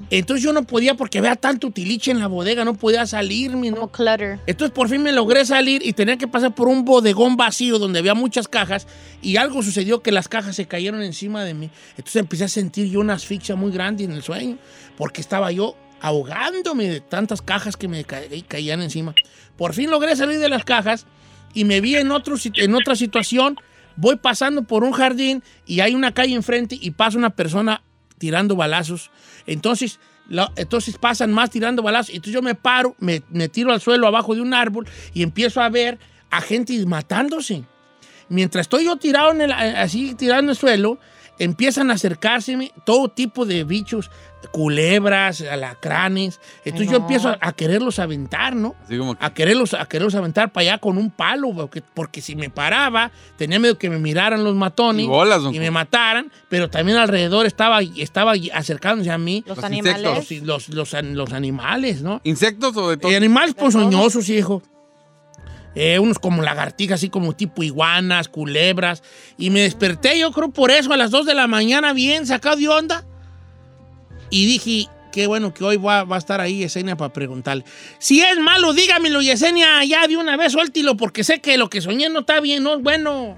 [0.10, 3.76] Entonces yo no podía, porque había tanto utiliche en la bodega, no podía salirme, ¿no?
[3.78, 4.40] como clutter.
[4.46, 8.00] Entonces por fin me logré salir y tenía que pasar por un bodegón vacío donde
[8.00, 8.88] había muchas cajas
[9.22, 11.70] y algo sucedió que las cajas se cayeron encima de mí.
[11.98, 14.58] Entonces empecé a sentir yo una asfixia muy grande en el sueño
[14.98, 19.16] porque estaba yo ahogándome de tantas cajas que me ca- caían encima.
[19.58, 21.06] Por fin logré salir de las cajas
[21.54, 23.58] y me vi en, otro, en otra situación.
[23.96, 27.84] Voy pasando por un jardín y hay una calle enfrente y pasa una persona
[28.18, 29.12] tirando balazos.
[29.48, 32.10] Entonces, la- entonces pasan más tirando balazos.
[32.14, 35.70] Entonces yo me paro, me, tiro al suelo abajo de un árbol y empiezo a
[35.70, 37.64] ver a gente matándose.
[38.30, 40.98] Mientras estoy yo tirado en el, así tirado en el suelo,
[41.40, 44.10] empiezan a acercárseme todo tipo de bichos,
[44.52, 46.40] culebras, alacranes.
[46.66, 47.04] Entonces yo no.
[47.06, 48.76] empiezo a, a quererlos aventar, ¿no?
[48.86, 52.22] Así como que- a quererlos, a quererlos aventar para allá con un palo, porque, porque
[52.22, 56.32] si me paraba, tenía miedo que me miraran los matones Y bolas, y me mataran,
[56.50, 60.02] pero también alrededor estaba, estaba acercándose a mí Los, Los animales.
[60.04, 62.22] los, los, los an- los animales, ¿no?
[62.24, 63.12] ¿Insectos o de todo?
[63.12, 64.62] Eh, animales ponzoñosos, hijo.
[65.76, 69.04] Eh, unos como lagartijas, así como tipo iguanas, culebras.
[69.38, 72.58] Y me desperté, yo creo por eso, a las 2 de la mañana, bien sacado
[72.58, 73.04] de onda.
[74.30, 77.64] Y dije, qué bueno que hoy va, va a estar ahí Yesenia para preguntarle.
[78.00, 81.82] Si es malo, dígamelo, Yesenia, ya de una vez suéltilo, porque sé que lo que
[81.82, 83.38] soñé no está bien, no es bueno.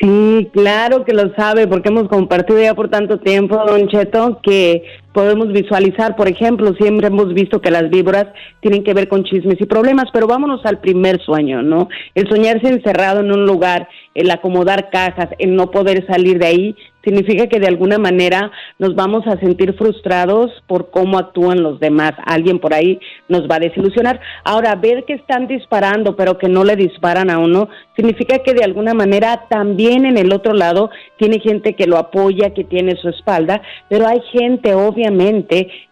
[0.00, 4.84] Sí, claro que lo sabe, porque hemos compartido ya por tanto tiempo, Don Cheto, que
[5.12, 8.26] podemos visualizar, por ejemplo, siempre hemos visto que las víboras
[8.60, 11.88] tienen que ver con chismes y problemas, pero vámonos al primer sueño, ¿no?
[12.14, 16.76] El soñarse encerrado en un lugar, el acomodar cajas, el no poder salir de ahí,
[17.04, 22.12] significa que de alguna manera nos vamos a sentir frustrados por cómo actúan los demás.
[22.24, 24.20] Alguien por ahí nos va a desilusionar.
[24.44, 28.62] Ahora, ver que están disparando, pero que no le disparan a uno, significa que de
[28.62, 33.08] alguna manera también en el otro lado tiene gente que lo apoya, que tiene su
[33.08, 35.01] espalda, pero hay gente obviamente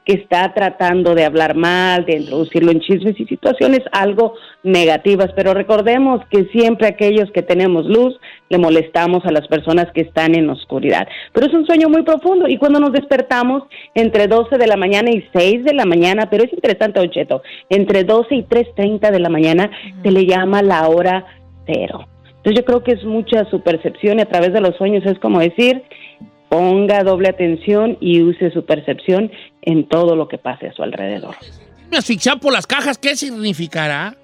[0.04, 5.54] que está tratando de hablar mal, de introducirlo en chismes y situaciones algo negativas, pero
[5.54, 8.18] recordemos que siempre aquellos que tenemos luz
[8.48, 11.06] le molestamos a las personas que están en oscuridad.
[11.32, 13.62] Pero es un sueño muy profundo y cuando nos despertamos
[13.94, 17.42] entre 12 de la mañana y 6 de la mañana, pero es interesante, Don Cheto,
[17.68, 19.70] entre 12 y 3.30 de la mañana
[20.02, 21.24] se le llama la hora
[21.66, 22.06] cero.
[22.40, 25.18] Entonces yo creo que es mucha su percepción y a través de los sueños es
[25.18, 25.82] como decir,
[26.50, 29.30] ponga doble atención y use su percepción
[29.62, 31.36] en todo lo que pase a su alrededor.
[31.90, 34.16] Me asfixiar por las cajas, ¿qué significará?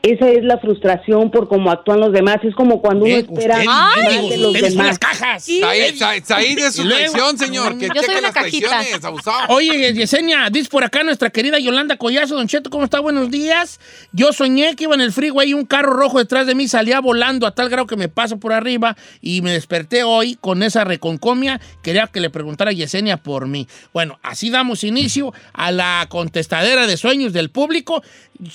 [0.00, 2.36] Esa es la frustración por cómo actúan los demás.
[2.44, 3.96] Es como cuando uno espera usted, más
[4.30, 4.86] de los demás.
[4.86, 5.42] las cajas.
[5.44, 7.76] Said, Said, es su traición, señor.
[7.78, 8.68] Que Yo soy una las cajita.
[8.68, 9.38] traiciones, abusado.
[9.48, 13.00] Oye, Yesenia, dice por acá nuestra querida Yolanda Collazo, Don Cheto, ¿cómo está?
[13.00, 13.80] Buenos días.
[14.12, 17.00] Yo soñé que iba en el freeway y un carro rojo detrás de mí salía
[17.00, 20.84] volando a tal grado que me pasa por arriba y me desperté hoy con esa
[20.84, 21.60] reconcomia.
[21.82, 23.66] Quería que le preguntara a Yesenia por mí.
[23.92, 28.00] Bueno, así damos inicio a la contestadera de sueños del público.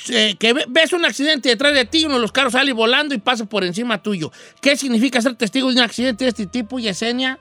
[0.10, 3.14] Eh, que ve- ves un accidente detrás de ti, uno de los carros sale volando
[3.16, 4.32] y pasa por encima tuyo.
[4.62, 7.40] ¿Qué significa ser testigo de un accidente de este tipo, Yesenia?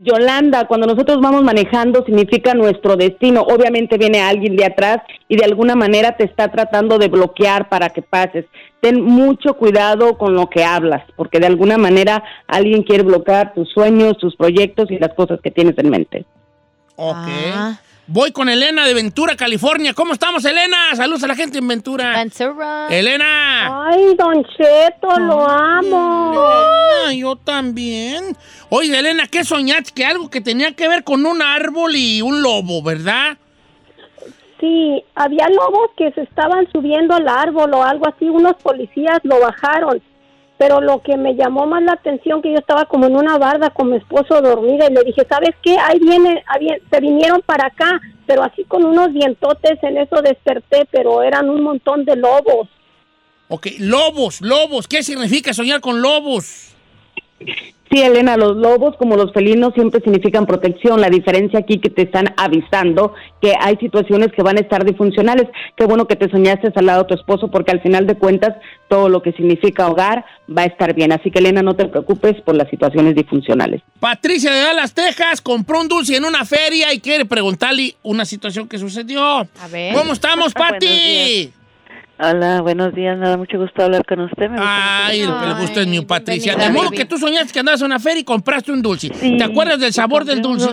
[0.00, 3.42] Yolanda, cuando nosotros vamos manejando significa nuestro destino.
[3.42, 4.98] Obviamente viene alguien de atrás
[5.28, 8.44] y de alguna manera te está tratando de bloquear para que pases.
[8.80, 13.70] Ten mucho cuidado con lo que hablas, porque de alguna manera alguien quiere bloquear tus
[13.70, 16.26] sueños, tus proyectos y las cosas que tienes en mente.
[16.96, 17.28] Ok.
[17.54, 17.78] Ah.
[18.06, 19.94] Voy con Elena de Ventura, California.
[19.94, 20.94] ¿Cómo estamos, Elena?
[20.94, 22.18] Saludos a la gente en Ventura.
[22.18, 22.88] Ventura.
[22.90, 23.86] Elena.
[23.86, 26.34] Ay, Don Cheto, lo amo.
[26.36, 28.36] Ah, yo también.
[28.68, 29.92] Oye, Elena, ¿qué soñaste?
[29.94, 33.38] Que algo que tenía que ver con un árbol y un lobo, ¿verdad?
[34.60, 39.40] Sí, había lobos que se estaban subiendo al árbol o algo así, unos policías lo
[39.40, 40.02] bajaron.
[40.56, 43.70] Pero lo que me llamó más la atención que yo estaba como en una barda
[43.70, 45.76] con mi esposo dormida y le dije, ¿sabes qué?
[45.78, 50.22] Ahí viene, ahí viene- se vinieron para acá, pero así con unos dientotes, en eso
[50.22, 52.68] desperté, pero eran un montón de lobos.
[53.48, 54.86] Ok, lobos, lobos.
[54.88, 56.73] ¿Qué significa soñar con lobos?
[57.90, 61.00] Sí, Elena, los lobos como los felinos siempre significan protección.
[61.00, 65.46] La diferencia aquí que te están avisando que hay situaciones que van a estar disfuncionales.
[65.76, 68.56] Qué bueno que te soñaste al lado de tu esposo porque al final de cuentas
[68.88, 71.12] todo lo que significa hogar va a estar bien.
[71.12, 73.82] Así que Elena, no te preocupes por las situaciones disfuncionales.
[74.00, 78.66] Patricia de Dallas, Texas, compró un dulce en una feria y quiere preguntarle una situación
[78.66, 79.22] que sucedió.
[79.22, 79.94] A ver.
[79.94, 81.52] ¿Cómo estamos, Pati?
[82.18, 84.48] Hola, buenos días, me da mucho gusto hablar con usted.
[84.48, 85.44] Me gusta Ay, mucho.
[85.44, 86.54] el gusto es mío, Ay, Patricia.
[86.54, 89.08] De modo que tú soñaste que andabas en una feria y compraste un dulce.
[89.14, 90.68] Sí, ¿Te acuerdas del sabor del dulce?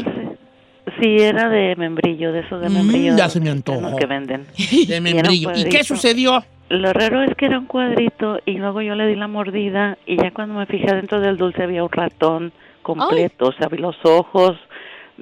[1.00, 3.16] Sí, era de membrillo, de esos de Mm, membrillo.
[3.18, 3.96] ya se me antojó.
[3.96, 4.46] Que venden.
[4.88, 5.52] De membrillo.
[5.56, 6.44] ¿Y qué sucedió?
[6.70, 10.18] Lo raro es que era un cuadrito y luego yo le di la mordida y
[10.18, 13.96] ya cuando me fijé dentro del dulce había un ratón completo, o sea, vi los
[14.04, 14.58] ojos,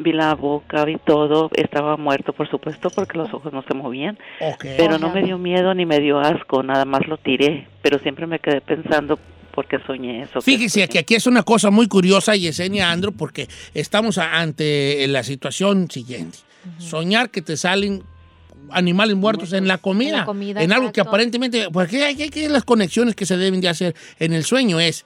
[0.02, 4.18] vi la boca, vi todo, estaba muerto por supuesto porque los ojos no se movían,
[4.40, 4.66] Ok.
[4.78, 8.26] pero no me dio miedo ni me dio asco, nada más lo tiré, pero siempre
[8.26, 9.20] me quedé pensando
[9.54, 10.42] porque soñé eso.
[10.42, 15.24] Fíjese que aquí es una cosa muy curiosa, Yesenia Andro, porque estamos a- ante la
[15.24, 16.38] situación siguiente.
[16.78, 18.04] Soñar que te salen
[18.72, 20.10] animales muertos en la comida.
[20.12, 23.36] En la comida, en algo que aparentemente, porque hay, hay que las conexiones que se
[23.38, 25.06] deben de hacer en el sueño es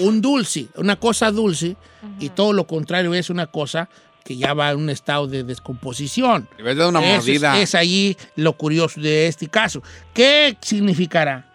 [0.00, 1.74] un dulce, una cosa dulce,
[2.20, 3.88] y todo lo contrario es una cosa
[4.28, 6.46] que ya va en un estado de descomposición.
[6.58, 7.56] Le dado una Eso mordida.
[7.56, 9.82] Es, es ahí lo curioso de este caso.
[10.12, 11.50] ¿Qué significará?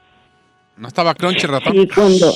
[0.75, 1.73] ¿No estaba crunchy ratón?
[1.73, 2.33] Sí, cuando...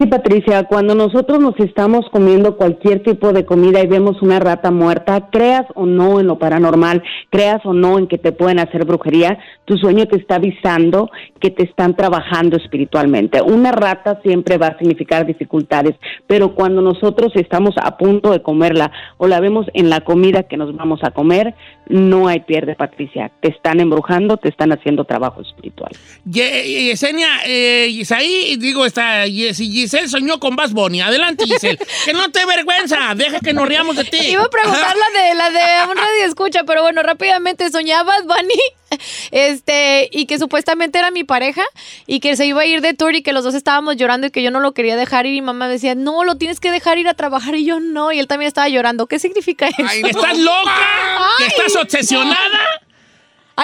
[0.00, 4.70] Sí, Patricia, cuando nosotros nos estamos comiendo cualquier tipo de comida y vemos una rata
[4.70, 8.86] muerta, creas o no en lo paranormal, creas o no en que te pueden hacer
[8.86, 13.42] brujería, tu sueño te está avisando que te están trabajando espiritualmente.
[13.42, 18.90] Una rata siempre va a significar dificultades, pero cuando nosotros estamos a punto de comerla
[19.18, 21.54] o la vemos en la comida que nos vamos a comer,
[21.90, 23.30] no hay pierde, Patricia.
[23.42, 25.90] Te están embrujando, te están haciendo trabajo espiritual.
[26.24, 31.00] Ye- Yesenia, eh, Isaí, digo, está Yes y Giselle soñó con Bass Bunny.
[31.00, 31.78] Adelante, Giselle.
[32.04, 33.12] que no te vergüenza.
[33.16, 34.18] Deja que nos riamos de ti.
[34.18, 38.24] Iba a preguntar la de, la de un radio escucha, pero bueno, rápidamente soñaba Bad
[38.24, 38.60] Bunny,
[39.32, 41.64] este, y que supuestamente era mi pareja,
[42.06, 44.30] y que se iba a ir de tour y que los dos estábamos llorando y
[44.30, 46.60] que yo no lo quería dejar ir, y mi mamá me decía, no, lo tienes
[46.60, 49.08] que dejar ir a trabajar, y yo no, y él también estaba llorando.
[49.08, 49.82] ¿Qué significa eso?
[49.82, 50.76] ¿Estás loca?
[51.38, 51.48] ¿Que Ay.
[51.48, 52.60] estás obsesionada?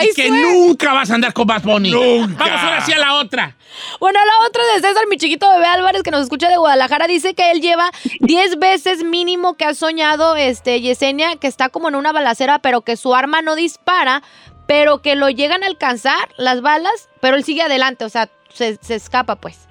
[0.01, 0.43] Y que swear.
[0.43, 1.91] nunca vas a andar con Bad Bunny.
[1.91, 2.45] Nunca.
[2.45, 3.57] Vamos ahora sí a la otra.
[4.01, 7.35] Bueno, la otra de César, mi chiquito bebé Álvarez, que nos escucha de Guadalajara, dice
[7.35, 11.95] que él lleva 10 veces mínimo que ha soñado, este, Yesenia, que está como en
[11.95, 14.23] una balacera, pero que su arma no dispara,
[14.67, 18.79] pero que lo llegan a alcanzar las balas, pero él sigue adelante, o sea, se,
[18.83, 19.67] se escapa, pues.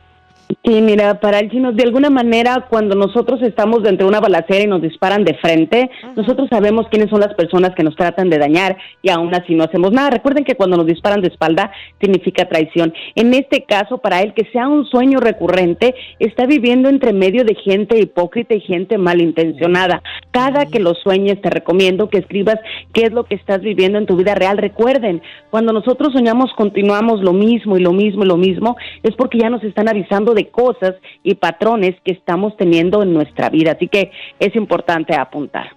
[0.63, 4.63] Sí, mira, para el chino, de alguna manera, cuando nosotros estamos dentro de una balacera
[4.63, 8.37] y nos disparan de frente, nosotros sabemos quiénes son las personas que nos tratan de
[8.37, 10.11] dañar y aún así no hacemos nada.
[10.11, 12.93] Recuerden que cuando nos disparan de espalda significa traición.
[13.15, 17.55] En este caso, para él, que sea un sueño recurrente, está viviendo entre medio de
[17.55, 20.03] gente hipócrita y gente malintencionada.
[20.29, 22.59] Cada que lo sueñes, te recomiendo que escribas
[22.93, 24.57] qué es lo que estás viviendo en tu vida real.
[24.57, 29.39] Recuerden, cuando nosotros soñamos, continuamos lo mismo y lo mismo y lo mismo, es porque
[29.39, 33.71] ya nos están avisando de cosas y patrones que estamos teniendo en nuestra vida.
[33.71, 35.75] Así que es importante apuntar.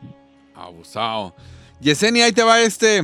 [0.55, 1.35] Abusado.
[1.81, 3.03] Yesenia, ahí te va este.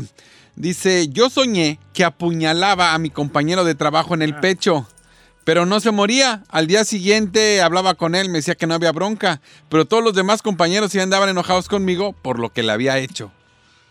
[0.57, 4.87] Dice, yo soñé que apuñalaba a mi compañero de trabajo en el pecho,
[5.45, 6.43] pero no se moría.
[6.49, 10.15] Al día siguiente hablaba con él, me decía que no había bronca, pero todos los
[10.15, 13.33] demás compañeros sí andaban enojados conmigo por lo que le había hecho.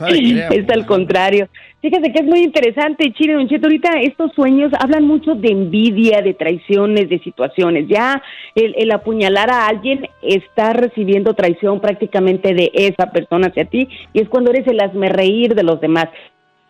[0.52, 1.48] Es al contrario.
[1.82, 3.68] Fíjate que es muy interesante, Chile Don Cheto.
[3.68, 7.88] Ahorita estos sueños hablan mucho de envidia, de traiciones, de situaciones.
[7.88, 8.22] Ya
[8.56, 14.22] el, el apuñalar a alguien está recibiendo traición prácticamente de esa persona hacia ti y
[14.22, 16.08] es cuando eres el hazme reír de los demás,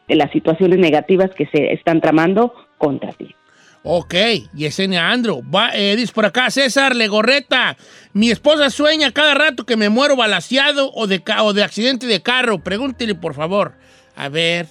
[0.08, 3.36] de las situaciones negativas que se están tramando contra ti.
[3.84, 4.15] Ok,
[4.54, 5.41] Yesenia Andro.
[5.43, 7.76] Va, eh, dice por acá, César Legorreta.
[8.13, 12.22] Mi esposa sueña cada rato que me muero balaseado o de, o de accidente de
[12.22, 12.60] carro.
[12.60, 13.74] Pregúntele, por favor.
[14.15, 14.67] A ver.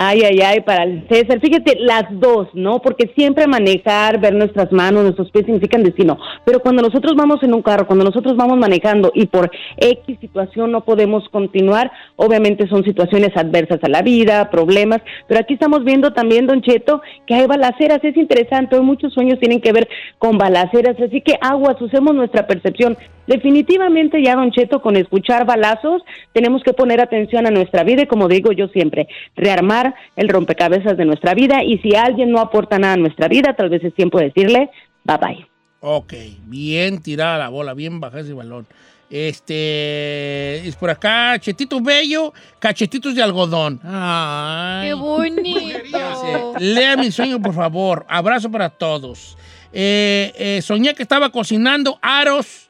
[0.00, 1.40] Ay, ay, ay, para el César.
[1.40, 2.80] Fíjate, las dos, ¿no?
[2.80, 6.16] Porque siempre manejar, ver nuestras manos, nuestros pies significan destino.
[6.44, 10.70] Pero cuando nosotros vamos en un carro, cuando nosotros vamos manejando y por X situación
[10.70, 15.00] no podemos continuar, obviamente son situaciones adversas a la vida, problemas.
[15.26, 17.98] Pero aquí estamos viendo también, Don Cheto, que hay balaceras.
[18.04, 20.94] Es interesante, hoy muchos sueños tienen que ver con balaceras.
[21.00, 22.96] Así que aguas, usemos nuestra percepción.
[23.28, 28.06] Definitivamente ya, Don Cheto, con escuchar balazos, tenemos que poner atención a nuestra vida y
[28.06, 32.78] como digo yo siempre, rearmar el rompecabezas de nuestra vida y si alguien no aporta
[32.78, 34.70] nada a nuestra vida, tal vez es tiempo de decirle
[35.04, 35.46] bye bye.
[35.80, 36.14] Ok,
[36.46, 38.66] bien tirada la bola, bien bajada ese balón.
[39.10, 43.78] Este, es por acá, Chetito Bello, cachetitos de algodón.
[43.84, 44.88] Ay.
[44.88, 46.54] ¡Qué bonito!
[46.58, 48.06] Lea mi sueño, por favor.
[48.08, 49.36] Abrazo para todos.
[49.70, 52.67] Eh, eh, soñé que estaba cocinando aros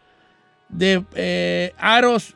[0.69, 2.35] de eh, aros,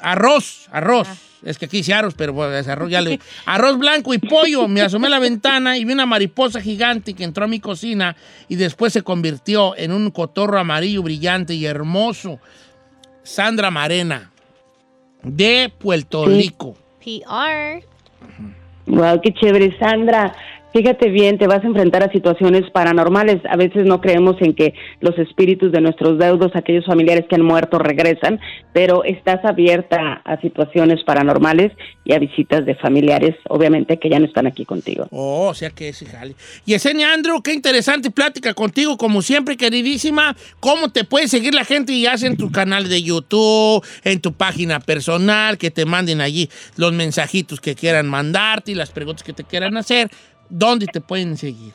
[0.00, 1.08] arroz, arroz.
[1.44, 4.66] Es que aquí dice aros, pero bueno, es arroz, ya le- Arroz blanco y pollo.
[4.66, 8.16] Me asomé a la ventana y vi una mariposa gigante que entró a mi cocina
[8.48, 12.38] y después se convirtió en un cotorro amarillo brillante y hermoso.
[13.22, 14.30] Sandra Marena,
[15.22, 16.26] de Puerto.
[16.26, 16.76] Rico.
[17.04, 17.84] PR.
[18.86, 20.34] Wow, qué chévere, Sandra.
[20.74, 23.40] Fíjate bien, te vas a enfrentar a situaciones paranormales.
[23.48, 27.42] A veces no creemos en que los espíritus de nuestros deudos, aquellos familiares que han
[27.42, 28.40] muerto, regresan,
[28.72, 31.70] pero estás abierta a situaciones paranormales
[32.04, 35.06] y a visitas de familiares, obviamente, que ya no están aquí contigo.
[35.12, 36.34] Oh, o sea que ese jale.
[36.64, 40.34] Yesenia Andrew, qué interesante plática contigo, como siempre, queridísima.
[40.58, 44.32] ¿Cómo te puede seguir la gente y hace en tu canal de YouTube, en tu
[44.32, 49.32] página personal, que te manden allí los mensajitos que quieran mandarte y las preguntas que
[49.32, 50.10] te quieran hacer?
[50.48, 51.72] ¿Dónde te pueden seguir?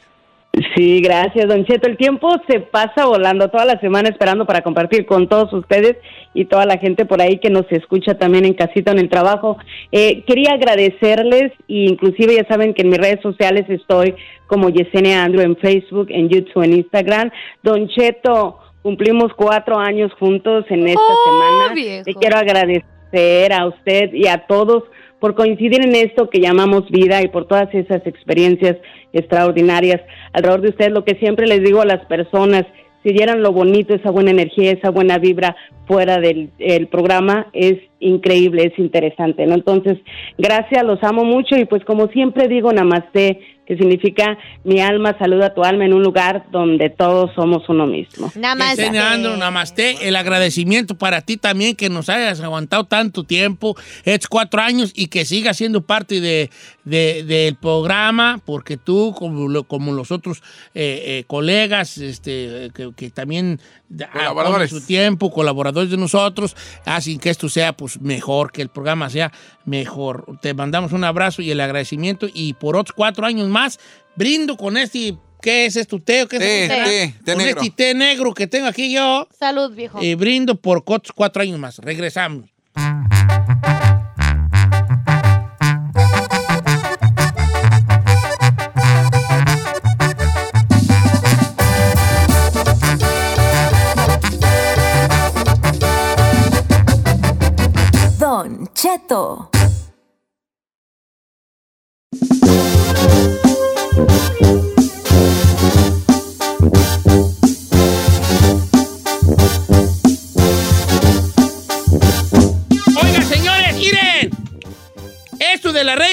[0.75, 1.87] Sí, gracias, Don Cheto.
[1.87, 5.97] El tiempo se pasa volando toda la semana esperando para compartir con todos ustedes
[6.33, 9.57] y toda la gente por ahí que nos escucha también en casita en el trabajo.
[9.91, 14.15] Eh, quería agradecerles e inclusive ya saben que en mis redes sociales estoy
[14.47, 17.31] como Yesenia Andrew en Facebook, en YouTube, en Instagram.
[17.61, 21.73] Don Cheto, cumplimos cuatro años juntos en esta semana.
[21.75, 22.03] viejo.
[22.07, 24.83] Le quiero agradecer a usted y a todos
[25.19, 28.77] por coincidir en esto que llamamos vida y por todas esas experiencias
[29.13, 30.01] extraordinarias
[30.33, 30.91] alrededor de usted.
[30.91, 32.65] Lo que siempre les digo a las personas,
[33.03, 35.55] si dieran lo bonito, esa buena energía, esa buena vibra
[35.87, 39.55] fuera del el programa, es increíble, es interesante, ¿no?
[39.55, 39.97] Entonces,
[40.37, 45.45] gracias, los amo mucho y pues como siempre digo, namaste, que significa mi alma saluda
[45.45, 48.31] a tu alma en un lugar donde todos somos uno mismo.
[48.35, 48.81] Namaste.
[48.87, 50.07] Enseñando, namaste.
[50.07, 55.05] El agradecimiento para ti también que nos hayas aguantado tanto tiempo, estos cuatro años, y
[55.05, 56.49] que sigas siendo parte de,
[56.83, 60.41] de- del programa, porque tú, como, como los otros
[60.73, 64.71] eh, eh, colegas, este, que, que también da- Colaboradores.
[64.71, 66.55] su tiempo, colaboradores de nosotros,
[66.85, 69.31] hacen que esto sea pues mejor, que el programa sea
[69.65, 70.25] mejor.
[70.41, 73.58] Te mandamos un abrazo y el agradecimiento, y por otros cuatro años más,
[74.15, 75.15] brindo con este.
[75.41, 76.01] ¿Qué es esto?
[76.01, 76.75] ¿Té o qué es Té, esto?
[76.83, 77.61] té, té Con negro.
[77.61, 79.25] este té negro que tengo aquí yo.
[79.37, 80.03] Salud, viejo.
[80.03, 81.77] Y brindo por otros cuatro años más.
[81.79, 82.49] Regresamos.
[98.19, 99.49] Don Cheto.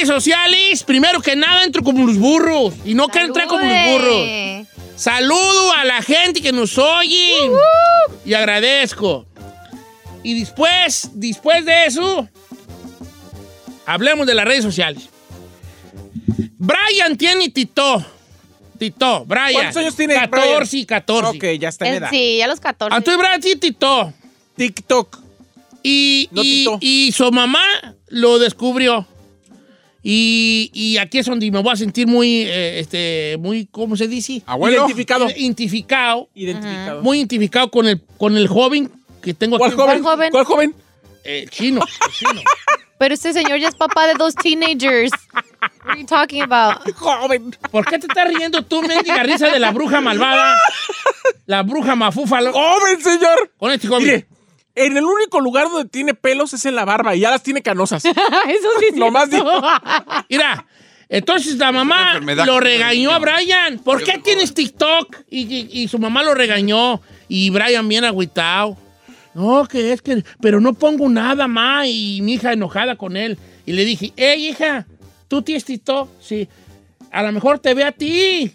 [0.06, 2.74] Sociales, primero que nada entro como los burros.
[2.84, 4.66] Y no quiero entrar como los burros.
[4.96, 7.34] Saludo a la gente que nos oye.
[8.24, 9.26] Y agradezco.
[10.22, 12.28] Y después, después de eso,
[13.84, 15.08] hablemos de las redes sociales.
[16.58, 18.04] Brian tiene Tito.
[18.78, 19.52] Tito, Brian.
[19.54, 21.36] ¿Cuántos años tiene 14, 14.
[21.38, 22.10] Ok, ya está en En- edad.
[22.10, 22.96] sí, ya los 14.
[22.96, 24.12] Entonces Brian tiene Tito.
[24.56, 25.18] TikTok.
[25.82, 26.78] Y, No, y- Tito.
[26.80, 27.62] y su mamá
[28.08, 29.06] lo descubrió.
[30.02, 34.06] Y, y aquí es donde me voy a sentir muy, eh, este, muy, ¿cómo se
[34.06, 34.40] dice?
[34.46, 34.76] Abuelo.
[34.78, 35.28] Identificado.
[35.30, 36.28] Identificado.
[36.34, 37.02] Identificado.
[37.02, 38.90] Muy identificado con el, con el joven
[39.20, 39.80] que tengo ¿Cuál aquí.
[39.80, 40.02] joven?
[40.04, 40.30] joven?
[40.30, 40.74] ¿Cuál joven?
[41.24, 41.80] El chino.
[42.06, 42.40] el chino.
[42.98, 45.10] Pero este señor ya es papá de dos teenagers.
[45.84, 46.82] What are you talking about?
[46.96, 47.54] Joven.
[47.70, 50.56] ¿Por qué te estás riendo tú, mendiga risa de la bruja malvada?
[51.46, 52.52] La bruja mafúfalo.
[52.52, 53.52] Joven, señor.
[53.56, 54.04] Con este joven.
[54.04, 54.26] Mire,
[54.74, 57.62] en el único lugar donde tiene pelos es en la barba y ya las tiene
[57.62, 58.04] canosas.
[58.04, 59.62] Eso sí es Nomás cierto.
[60.28, 60.66] Mira,
[61.08, 63.18] entonces la mamá lo regañó a.
[63.18, 63.78] Brian.
[63.78, 65.16] ¿Por qué tienes TikTok?
[65.30, 67.00] Y, y- y su mamá lo regañó.
[67.28, 68.76] Y Brian bien agüitado.
[69.34, 71.86] No, que es que, pero no pongo nada más.
[71.88, 73.38] Y mi hija enojada con él.
[73.66, 74.86] Y le dije, hey, hija,
[75.28, 76.08] ¿tú tienes TikTok?
[76.20, 76.48] Sí.
[77.10, 78.52] A lo mejor te ve a ti.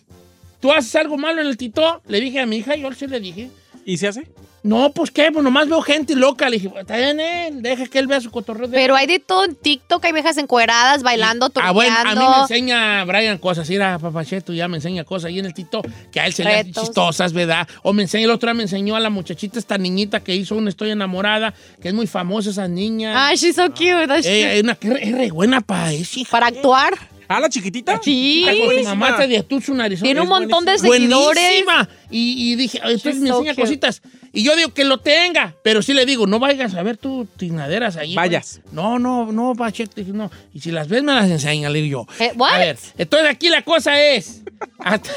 [0.60, 2.04] ¿Tú haces algo malo en el TikTok?
[2.08, 3.50] Le dije a mi hija, yo sí le dije.
[3.86, 4.28] ¿Y se hace?
[4.64, 6.48] No, pues qué, pues nomás veo gente loca.
[6.48, 8.68] Le dije, está bien, él, deja que él vea su cotorreo.
[8.68, 12.22] de- Pero hay de todo en TikTok, hay viejas encueradas, bailando, Ah, bueno, a mí
[12.22, 13.68] me enseña Brian cosas.
[13.70, 16.52] Mira, papacheto ya me enseña cosas ahí en el TikTok que a él se le
[16.52, 16.84] hacen Retos.
[16.84, 17.68] chistosas, ¿verdad?
[17.82, 20.56] O me enseña, el otro día me enseñó a la muchachita, esta niñita que hizo
[20.56, 23.30] un Estoy enamorada, que es muy famosa esa niña.
[23.30, 24.08] Ah, she's so cute.
[24.08, 24.58] that's Eh, cute.
[24.58, 26.30] es una que es re buena para eso, hija.
[26.30, 26.94] Para actuar.
[27.28, 28.00] ¿Ah, la chiquitita?
[28.04, 28.46] Sí.
[28.84, 29.42] Mamá está de.
[30.02, 31.42] Tiene un montón de seguidores.
[31.44, 31.88] Buenísima.
[32.10, 33.90] Y, y dije, entonces She's me so enseña cute.
[34.34, 37.28] Y yo digo que lo tenga, pero sí le digo, no vayas a ver tus
[37.36, 38.16] tinaderas ahí.
[38.16, 38.62] Vayas.
[38.64, 38.76] güey.
[38.76, 39.92] No, no, no, Pacheco.
[39.96, 40.32] Dije, no.
[40.54, 42.26] Y si las ves, me las enseña, le digo yo.
[42.26, 42.54] Eh, what?
[42.54, 44.42] A ver, entonces aquí la cosa es.
[44.80, 45.12] hasta-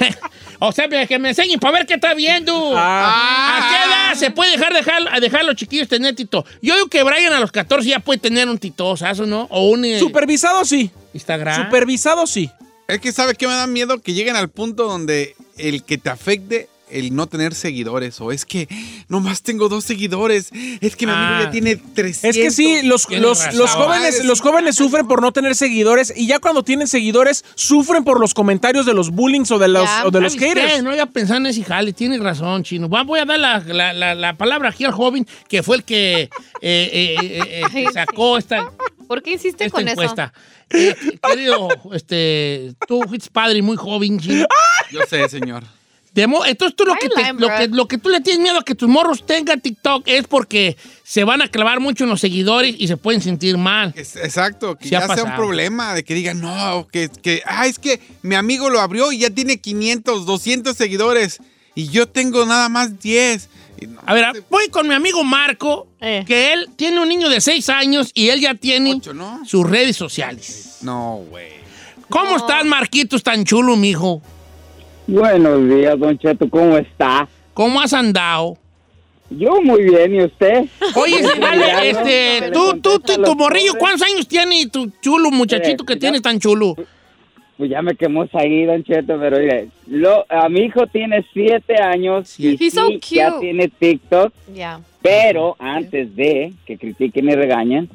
[0.58, 2.74] o sea, que me enseñen para ver qué está viendo.
[2.76, 3.58] Ah.
[3.58, 6.44] ¿A qué edad se puede dejar, dejar, a dejar a los chiquillos tener tito?
[6.60, 9.46] Yo digo que Brian a los 14 ya puede tener un titosazo, ¿no?
[9.50, 10.90] O un eh, Supervisado sí.
[11.12, 11.64] Instagram.
[11.66, 12.50] Supervisado sí.
[12.88, 14.00] Es que, ¿sabe qué me da miedo?
[14.00, 18.20] Que lleguen al punto donde el que te afecte el no tener seguidores.
[18.20, 18.68] O es que
[19.08, 20.50] nomás tengo dos seguidores.
[20.80, 21.42] Es que mi amigo Ah.
[21.44, 22.24] ya tiene 300.
[22.24, 26.12] Es que sí, los, Tienes los, los jóvenes, los jóvenes sufren por no tener seguidores
[26.16, 29.84] y ya cuando tienen seguidores sufren por los comentarios de los bullings o de los,
[29.84, 30.06] Ya.
[30.06, 30.82] o de los haters.
[30.82, 32.88] No había pensado en ese jale, tiene razón, Chino.
[32.88, 35.84] Va- Voy a dar la, la- la- la palabra aquí al joven que fue el
[35.84, 36.30] que eh,
[36.62, 38.70] eh, eh, eh, sacó esta,
[39.06, 40.32] ¿Por qué hiciste esta con encuesta.
[40.70, 44.46] Eh, querido, este, tú fuiste padre y muy joven, Chino.
[44.90, 45.62] Yo sé, señor.
[46.14, 48.58] De mo- Entonces tú lo que, te- lo, que, lo que tú le tienes miedo
[48.58, 52.20] a que tus morros tengan TikTok es porque se van a clavar mucho en los
[52.20, 53.92] seguidores y se pueden sentir mal.
[53.96, 57.66] Es- exacto, que ha ya sea un problema de que digan, no, que, que, ah,
[57.66, 61.40] es que mi amigo lo abrió y ya tiene 500, 200 seguidores
[61.74, 63.48] y yo tengo nada más 10.
[63.80, 66.22] Y no, A ver, voy con mi amigo Marco, Eh.
[66.24, 69.40] que él tiene un niño de 6 años y él ya tiene Ocho, ¿no?
[69.44, 70.76] sus redes sociales.
[70.82, 71.48] No, güey.
[72.08, 74.22] ¿Cómo estás, Marquitos, tan chulo, mijo?
[75.06, 77.28] Buenos días, Don Cheto, ¿cómo está?
[77.52, 78.56] ¿Cómo has andado?
[79.30, 80.64] Yo muy bien, ¿y usted?
[80.96, 83.72] Oye, dale, este, tú, tú, tú, tu morrillo.
[83.78, 86.74] ¿cuántos años tiene tu chulo muchachito Eh, que tienes tan chulo?
[87.56, 91.80] pues ya me quemó ahí, Don Cheto, pero mire, lo, a mi hijo tiene siete
[91.80, 93.40] años y He's so sí, ya cute.
[93.46, 94.80] tiene TikTok, Ya.
[95.00, 97.88] pero antes de que critiquen y regañen,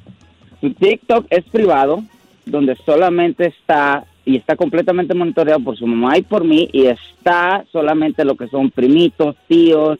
[0.61, 2.03] su TikTok es privado,
[2.45, 7.65] donde solamente está y está completamente monitoreado por su mamá y por mí y está
[7.71, 9.97] solamente lo que son primitos, tíos,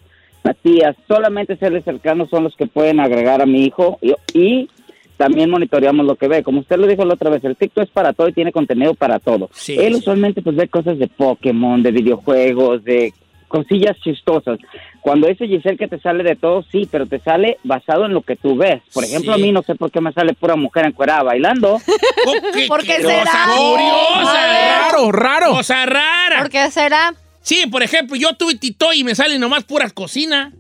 [0.62, 4.70] tías, solamente seres cercanos son los que pueden agregar a mi hijo y, y
[5.18, 6.44] también monitoreamos lo que ve.
[6.44, 8.94] Como usted lo dijo la otra vez, el TikTok es para todo y tiene contenido
[8.94, 9.50] para todo.
[9.52, 13.14] Sí, Él usualmente pues ve cosas de Pokémon, de videojuegos, de
[13.50, 14.58] cosillas chistosas.
[15.02, 18.22] Cuando ese Giselle que te sale de todo, sí, pero te sale basado en lo
[18.22, 18.82] que tú ves.
[18.94, 19.42] Por ejemplo, Sí.
[19.42, 21.78] a mí no sé por qué me sale pura mujer encuerada bailando.
[22.70, 23.32] ¿Por qué qué será?
[23.58, 25.52] curiosa, Raro, raro.
[25.52, 26.40] Cosa rara.
[26.40, 27.14] ¿Por qué será?
[27.42, 30.54] Sí, por ejemplo, yo tuve Tito y me salen nomás puras cocinas.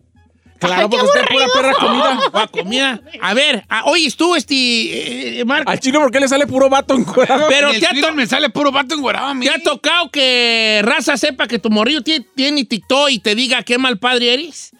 [0.60, 2.20] Claro, porque usted es pura perra comida.
[2.34, 3.02] Ah, comida.
[3.22, 5.72] A ver, ah, oye, tú, este, eh, Marco.
[5.72, 7.46] Al chino, ¿por qué le sale puro vato encuadrado?
[7.48, 9.46] Pero En el te ha, me sale puro vato enguarado a mí.
[9.46, 13.64] ¿te ha tocado que raza sepa que tu morrillo tiene, tiene TikTok y te diga
[13.64, 14.74] qué mal padre eres?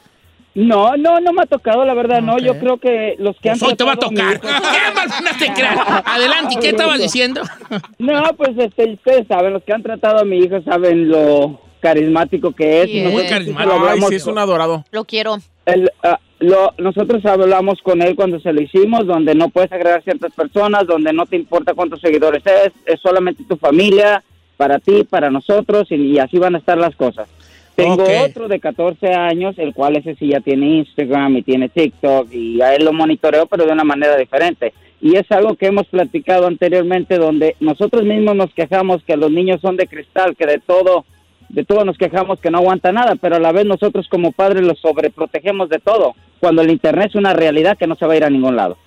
[0.56, 2.38] No, no, no me ha tocado, la verdad, no.
[2.40, 4.42] Yo creo que los que han Pues hoy te va a tocar.
[4.42, 4.48] ¿Qué
[4.94, 5.80] mal no te creas?
[6.06, 7.42] Adelante, ¿qué estabas diciendo?
[7.98, 12.52] No, pues este, ustedes saben, los que han tratado a mi hijo saben lo carismático
[12.52, 12.90] que es.
[12.90, 13.70] Sí, Muy carismático.
[13.70, 14.86] lo Ay, hablamos- sí, es un adorado.
[14.92, 15.38] Lo quiero.
[15.66, 20.04] el, ah, lo- nosotros hablamos con él cuando se lo hicimos, donde no puedes agregar
[20.04, 24.24] ciertas personas, donde no te importa cuántos seguidores es, es solamente tu familia,
[24.58, 27.30] para ti, para nosotros, y, y así van a estar las cosas.
[27.76, 32.30] Tengo otro de 14 años, el cual ese sí ya tiene Instagram y tiene TikTok,
[32.34, 34.74] y a él lo monitoreo, pero de una manera diferente.
[35.02, 39.62] Y es algo que hemos platicado anteriormente, donde nosotros mismos nos quejamos que los niños
[39.62, 41.06] son de cristal, que de todo
[41.50, 44.64] de todo nos quejamos que no aguanta nada, pero a la vez nosotros como padres
[44.64, 48.18] los sobreprotegemos de todo, cuando el Internet es una realidad que no se va a
[48.18, 48.78] ir a ningún lado.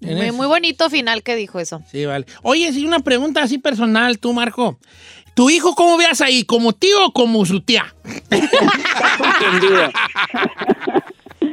[0.00, 1.80] Muy, muy bonito final que dijo eso.
[1.90, 2.26] Sí, vale.
[2.42, 4.78] Oye, sí, una pregunta así personal, tú, Marco.
[5.34, 6.44] ¿Tu hijo cómo veas ahí?
[6.44, 7.94] ¿Como tío o como su tía?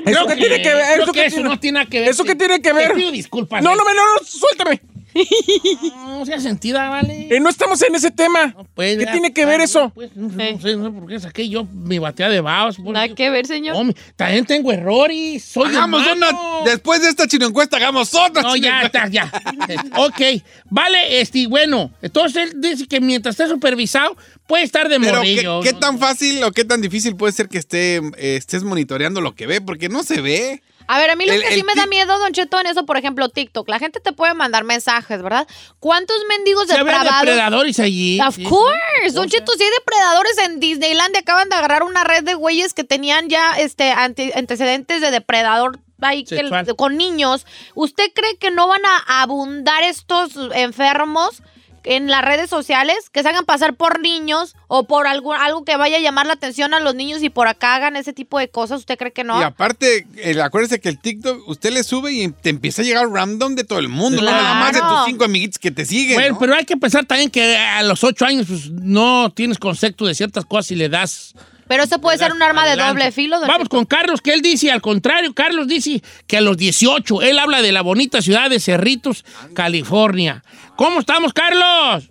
[0.06, 1.00] ¿Eso qué tiene que ver?
[1.00, 2.10] ¿Eso que tiene- no tiene nada que ver.
[2.10, 2.90] ¿Eso qué Te- tiene que ver?
[2.90, 3.62] Te pido disculpas.
[3.64, 3.76] No, ¿eh?
[3.78, 4.82] no, no, no, suéltame.
[5.14, 7.28] No sea sentida, vale.
[7.30, 8.56] Eh, no estamos en ese tema.
[8.76, 9.92] Pues, ¿Qué ya, tiene que ver ah, eso?
[9.96, 12.80] Pues, no, sé, no sé, no sé por qué saqué yo mi batea de pues,
[12.80, 13.76] Nada que ver, señor.
[13.76, 15.44] Hombre, también tengo errores.
[15.44, 16.60] Soy Hagamos humano.
[16.62, 16.70] una.
[16.70, 18.42] Después de esta chino encuesta, hagamos otra.
[18.42, 19.32] No, chino ya está, ya.
[19.98, 20.44] Ok.
[20.70, 21.92] Vale, este, bueno.
[22.02, 24.16] Entonces él dice que mientras esté supervisado,
[24.48, 25.62] puede estar de Pero, ¿qué, morrillo.
[25.62, 25.80] qué ¿no?
[25.80, 29.48] tan fácil o qué tan difícil puede ser que esté, eh, estés monitoreando lo que
[29.48, 29.62] ve?
[29.62, 30.62] Porque no se ve.
[30.92, 32.84] A ver, a mí lo El- que sí me da miedo, Don Cheto, en eso,
[32.88, 33.70] por ejemplo, TikTok.
[33.70, 35.48] La gente te puede mandar mensajes, ¿verdad?
[35.80, 37.20] ¿Cuántos mendigos depravados?
[37.22, 38.20] depredadores allí.
[38.20, 42.24] Of Sí, course, Don Cheto, si hay depredadores en Disneyland, acaban de agarrar una red
[42.24, 47.46] de güeyes que tenían ya este ante- antecedentes de depredador ahí que- con niños.
[47.76, 51.44] ¿Usted cree que no van a abundar estos enfermos
[51.84, 53.10] en las redes sociales?
[53.12, 56.34] Que se hagan pasar por niños o por algo, algo que vaya a llamar la
[56.34, 58.80] atención a los niños y por acá hagan ese tipo de cosas.
[58.80, 59.40] ¿Usted cree que no?
[59.40, 60.08] Y aparte,
[60.44, 63.80] acuérdese que el TikTok, usted le sube y te empieza a llegar random de todo
[63.80, 64.22] el mundo.
[64.22, 66.16] No nada más de tus cinco amiguitos que te siguen.
[66.16, 66.40] Bueno, ¿no?
[66.40, 70.16] pero hay que pensar también que a los ocho años pues, no tienes concepto de
[70.16, 71.34] ciertas cosas y le das.
[71.70, 73.40] Pero eso puede ser un arma de doble filo.
[73.40, 75.36] Don Vamos con Carlos, que él dice al contrario.
[75.36, 80.44] Carlos dice que a los 18, él habla de la bonita ciudad de Cerritos, California.
[80.76, 82.10] ¿Cómo estamos, Carlos?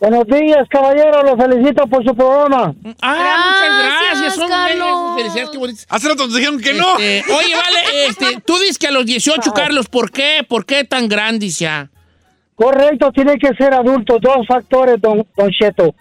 [0.00, 1.22] Buenos días, caballero.
[1.22, 2.74] Los felicito por su programa.
[3.02, 4.34] Ah, muchas Gracias.
[4.36, 5.16] Son Carlos.
[5.16, 5.86] felicidades, qué bonitas.
[5.90, 6.98] Hace rato nos dijeron que no.
[6.98, 10.46] Este, oye, vale, este, tú dices que a los 18, Carlos, ¿por qué?
[10.48, 11.90] ¿Por qué tan grandes ya?
[12.54, 14.16] Correcto, tiene que ser adulto.
[14.18, 15.94] Dos factores, don, don Cheto.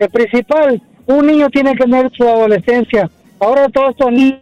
[0.00, 0.82] El principal,
[1.12, 3.08] un niño tiene que tener su adolescencia.
[3.38, 4.40] Ahora todos estos niños,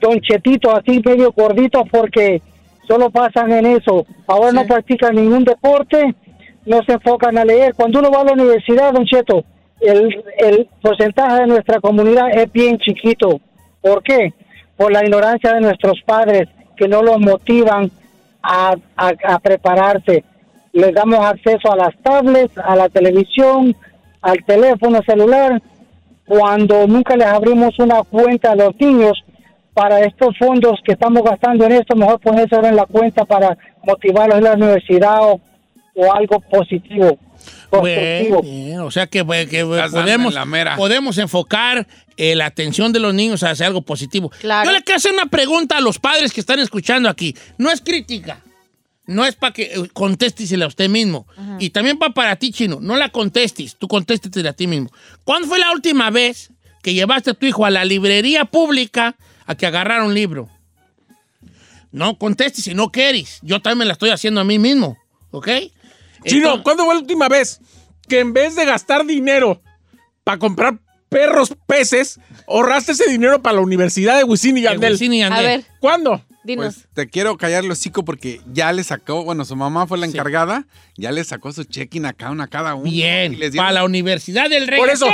[0.00, 2.40] don Chetito, así medio gorditos, porque
[2.86, 4.06] solo pasan en eso.
[4.26, 6.14] Ahora no practican ningún deporte,
[6.64, 7.74] no se enfocan a leer.
[7.74, 9.44] Cuando uno va a la universidad, don Cheto,
[9.80, 13.40] el, el porcentaje de nuestra comunidad es bien chiquito.
[13.80, 14.32] ¿Por qué?
[14.76, 17.90] Por la ignorancia de nuestros padres, que no los motivan
[18.42, 20.24] a, a, a prepararse.
[20.72, 23.74] Les damos acceso a las tablets, a la televisión,
[24.20, 25.62] al teléfono celular,
[26.26, 29.12] cuando nunca les abrimos una cuenta a los niños
[29.72, 33.56] para estos fondos que estamos gastando en esto, mejor ponerse ahora en la cuenta para
[33.84, 35.40] motivarlos en la universidad o,
[35.94, 37.18] o algo positivo.
[37.82, 40.76] Bien, o sea que, pues, que Estás dando podemos, en la mera.
[40.76, 44.30] podemos enfocar eh, la atención de los niños hacia algo positivo.
[44.40, 44.70] Claro.
[44.70, 47.36] Yo le quiero hacer una pregunta a los padres que están escuchando aquí.
[47.58, 48.40] No es crítica.
[49.06, 51.26] No es para que eh, contestesela a usted mismo.
[51.60, 52.78] Y también va para ti, Chino.
[52.80, 53.76] No la contestes.
[53.76, 54.90] Tú contéstesela a ti mismo.
[55.24, 56.50] ¿Cuándo fue la última vez
[56.82, 60.48] que llevaste a tu hijo a la librería pública a que agarrara un libro?
[61.92, 63.38] No contestes si no quieres.
[63.42, 64.98] Yo también me la estoy haciendo a mí mismo.
[65.30, 65.48] ¿Ok?
[66.24, 67.60] Chino, Entonces- ¿cuándo fue la última vez
[68.08, 69.62] que en vez de gastar dinero
[70.24, 70.78] para comprar
[71.08, 74.92] perros peces, ahorraste ese dinero para la Universidad de Wisin y Yandel?
[74.92, 75.38] Wisin y Yandel.
[75.38, 76.22] A ver, ¿Cuándo?
[76.46, 76.74] Dinos.
[76.74, 80.06] Pues te quiero callar el hocico porque ya le sacó, bueno, su mamá fue la
[80.06, 80.64] encargada,
[80.96, 82.86] ya le sacó su check-in a cada una a cada uno.
[82.88, 84.78] Y Bien, les dieron- para la Universidad del Rey.
[84.78, 85.06] Por eso,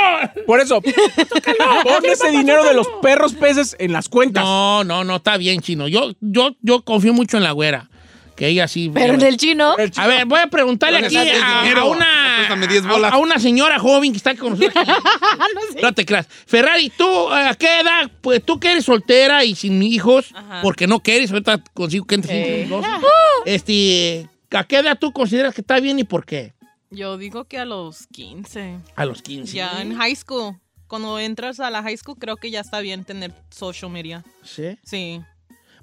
[0.46, 0.80] por eso,
[1.84, 4.44] pon ese dinero de los perros peces en las cuentas.
[4.44, 5.88] No, no, no, está bien, chino.
[5.88, 7.88] Yo, yo, yo confío mucho en la güera.
[8.36, 8.90] Que ella sí.
[8.92, 9.76] Pero en el chino.
[9.96, 13.12] A ver, voy a preguntarle aquí a una, Préstame 10 a, bolas.
[13.12, 14.84] a una señora joven que está con nosotros.
[15.82, 16.26] no te creas.
[16.46, 18.10] Ferrari, ¿tú a qué edad?
[18.20, 22.46] Pues tú que eres soltera y sin hijos, porque no quieres, ahorita consigo que entres
[22.46, 22.86] sin hijos.
[23.44, 26.52] Este, ¿a qué edad tú consideras que está bien y por qué?
[26.90, 28.78] Yo digo que a los 15.
[28.94, 29.56] A los 15.
[29.56, 30.60] Ya en high school.
[30.86, 34.22] Cuando entras a la high school, creo que ya está bien tener social media.
[34.44, 34.78] ¿Sí?
[34.84, 35.20] Sí.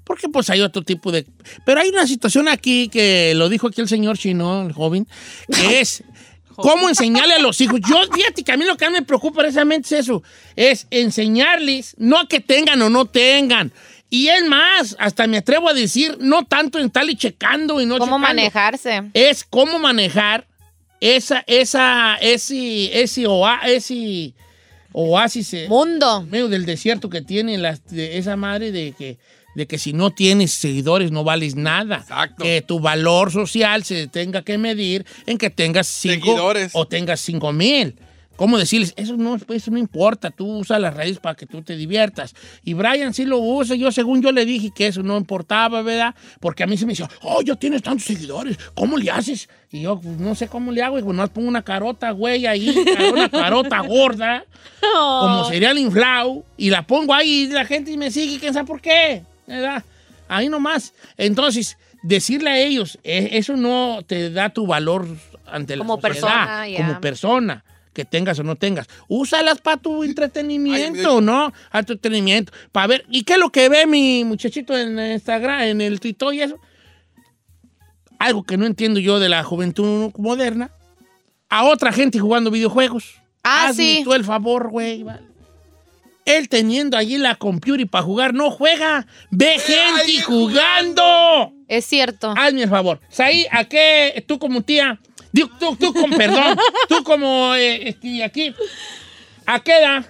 [0.04, 1.26] Porque pues hay otro tipo de...
[1.66, 5.08] Pero hay una situación aquí que lo dijo aquí el señor chino, el joven,
[5.52, 6.04] que es
[6.56, 7.80] cómo enseñarle a los hijos.
[7.88, 10.22] Yo, fíjate que a mí lo que me preocupa precisamente es eso,
[10.56, 13.72] es enseñarles, no a que tengan o no tengan.
[14.08, 17.86] Y es más, hasta me atrevo a decir, no tanto en tal y checando y
[17.86, 18.18] no ¿Cómo checando.
[18.28, 19.02] manejarse?
[19.14, 20.46] Es cómo manejar
[21.00, 24.34] esa, esa, ese, ese, oa- ese
[24.92, 25.54] oasis.
[25.54, 26.22] eh, Mundo.
[26.24, 29.18] medio del desierto que tiene las- de esa madre de que,
[29.60, 31.98] de que si no tienes seguidores no vales nada.
[31.98, 32.42] Exacto.
[32.42, 36.70] Que tu valor social se tenga que medir en que tengas cinco Seguidores.
[36.74, 37.94] o tengas cinco mil.
[38.40, 38.94] ¿Cómo decirles?
[38.96, 42.34] Eso no, eso no importa, tú usas las redes para que tú te diviertas.
[42.64, 46.14] Y Brian sí lo usa, yo según yo le dije que eso no importaba, ¿verdad?
[46.40, 49.46] Porque a mí se me decía, oh, ya tienes tantos seguidores, ¿cómo le haces?
[49.70, 52.46] Y yo, pues, no sé cómo le hago, y pues nomás pongo una carota, güey,
[52.46, 52.74] ahí,
[53.12, 54.46] una carota gorda,
[54.80, 58.80] como cereal inflado, y la pongo ahí y la gente me sigue, quién sabe por
[58.80, 59.84] qué, ¿verdad?
[60.28, 60.94] Ahí nomás.
[61.16, 65.06] Entonces, decirle a ellos, eh, eso no te da tu valor
[65.46, 68.86] ante la Como sociedad, persona, como persona, que tengas o no tengas.
[69.08, 71.52] Úsalas para tu entretenimiento, ¿no?
[71.70, 72.52] A tu entretenimiento.
[72.72, 76.32] Para ver, ¿y qué es lo que ve mi muchachito en Instagram, en el Twitter
[76.32, 76.58] y eso?
[78.18, 80.70] Algo que no entiendo yo de la juventud moderna.
[81.48, 83.20] A otra gente jugando videojuegos.
[83.42, 84.00] Ah, Hazme sí.
[84.04, 85.02] tú el favor, güey.
[85.02, 85.29] vale.
[86.36, 89.06] Él teniendo allí la computer y para jugar, no juega.
[89.30, 91.52] Ve gente jugando.
[91.68, 92.34] Es cierto.
[92.36, 93.00] Hazme el favor.
[93.08, 94.24] Saí, ¿a qué?
[94.26, 95.00] Tú como tía.
[95.32, 96.58] Digo, Tú, tú con perdón.
[96.88, 98.54] Tú como eh, este, aquí.
[99.46, 100.04] ¿A qué edad?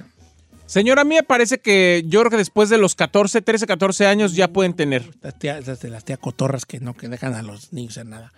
[0.66, 4.06] Señora, a mí me parece que yo creo que después de los 14, 13, 14
[4.06, 5.04] años ya pueden tener.
[5.20, 8.10] Las tías, las de las tías cotorras que no, que dejan a los niños en
[8.10, 8.32] nada.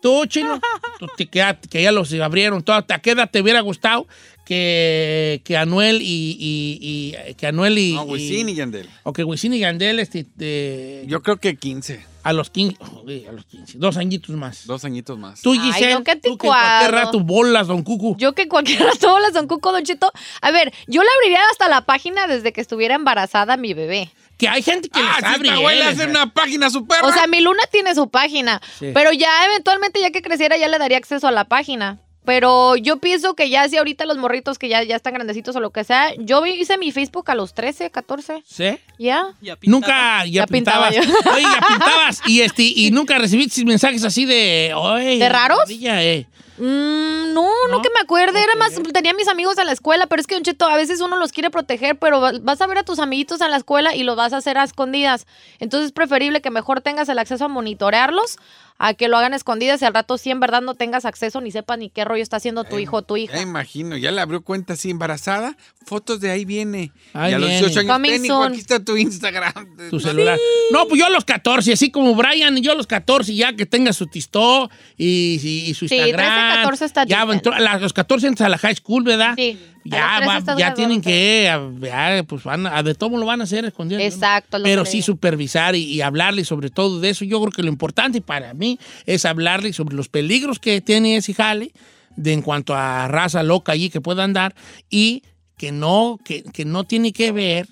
[0.00, 0.60] Tú, chino,
[0.98, 2.76] tú, te- que, ya, que ya los abrieron todo.
[2.76, 4.06] ¿A qué edad te hubiera gustado
[4.44, 7.92] que, que Anuel y, y- y- que Anuel y.
[7.94, 8.88] No, Wisin y Yandel.
[9.02, 12.04] O que Wisin y Yandel este, de- Yo creo que 15.
[12.22, 12.76] a los 15.
[12.82, 13.78] joder, a los 15.
[13.78, 14.66] Dos añitos más.
[14.66, 15.40] Dos añitos más.
[15.42, 18.16] Tú, Ay, Giselle, no, qué tú que en cualquier rato bolas, don Cucu.
[18.18, 20.10] Yo que cualquier rato las Don Cuco, Don Cheto.
[20.40, 24.10] A ver, yo le abriría hasta la página desde que estuviera embarazada mi bebé.
[24.38, 25.50] Que hay gente que Ah, les si abre.
[25.50, 27.06] le eh, hace una página su perra.
[27.08, 28.62] O sea, mi luna tiene su página.
[28.78, 28.92] Sí.
[28.94, 31.98] Pero ya eventualmente, ya que creciera, ya le daría acceso a la página.
[32.28, 35.60] Pero yo pienso que ya si ahorita los morritos que ya, ya están grandecitos o
[35.60, 38.42] lo que sea, yo hice mi Facebook a los 13, 14.
[38.46, 38.78] ¿Sí?
[38.98, 39.28] ¿Ya?
[39.40, 39.80] Ya pintaba.
[39.80, 41.26] Nunca ya, Ya pintaba pintabas.
[41.34, 42.20] Oye, ya pintabas.
[42.26, 44.72] y, este, y nunca recibiste mensajes así de.
[44.76, 45.56] oye, ¿De raros?
[45.60, 46.26] maravilla, eh.
[46.58, 48.42] Mm, no, no, que me acuerde.
[48.42, 51.00] Era más, tenía mis amigos en la escuela, pero es que, Don Cheto, a veces
[51.00, 53.94] uno los quiere proteger, pero va- vas a ver a tus amiguitos en la escuela
[53.94, 55.26] y lo vas a hacer a escondidas.
[55.60, 58.36] Entonces es preferible que mejor tengas el acceso a monitorearlos
[58.78, 61.50] a que lo hagan escondidas y al rato sí en verdad no tengas acceso ni
[61.50, 63.34] sepas ni qué rollo está haciendo tu hijo o tu hija.
[63.34, 66.92] Ya imagino, ya le abrió cuenta así embarazada, fotos de ahí viene.
[67.12, 67.66] Ahí y a los viene.
[67.66, 68.52] 18 años, soon.
[68.52, 69.52] aquí está tu Instagram.
[69.90, 70.38] Tu celular.
[70.70, 73.52] No, pues yo a los 14, así como Brian, y yo a los 14, ya
[73.54, 76.26] que tenga su tistó y, y- y su Sí, Instagram.
[76.26, 79.34] 13, 14 está Ya entró- a los 14 entras a la high school, ¿verdad?
[79.36, 79.58] Sí.
[79.90, 81.70] Ya, los 13 va- estás ya tienen que, a-
[82.18, 84.00] ya, pues van a, de todo lo van a hacer escondidos.
[84.02, 84.06] ¿no?
[84.08, 87.24] Exacto, Pero sí supervisar y, y hablarle sobre todo de eso.
[87.24, 91.34] Yo creo que lo importante para mí es hablarle sobre los peligros que tiene ese
[91.34, 91.72] jale
[92.16, 94.54] de en cuanto a raza loca allí que pueda andar
[94.90, 95.22] y
[95.56, 97.68] que no, que, que no tiene que ver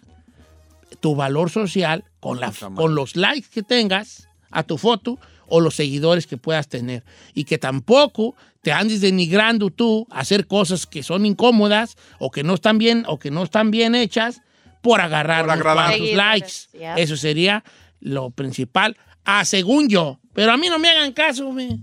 [1.00, 5.74] tu valor social con, la, con los likes que tengas a tu foto o los
[5.74, 7.04] seguidores que puedas tener.
[7.34, 12.42] Y que tampoco te andes denigrando tú a hacer cosas que son incómodas o que
[12.42, 14.42] no están bien o que no están bien hechas
[14.82, 17.02] por agarrar Por unos Seguidores, likes.
[17.02, 17.64] Eso sería
[18.00, 20.20] lo principal, a según yo.
[20.32, 21.80] Pero a mí no me hagan caso, me.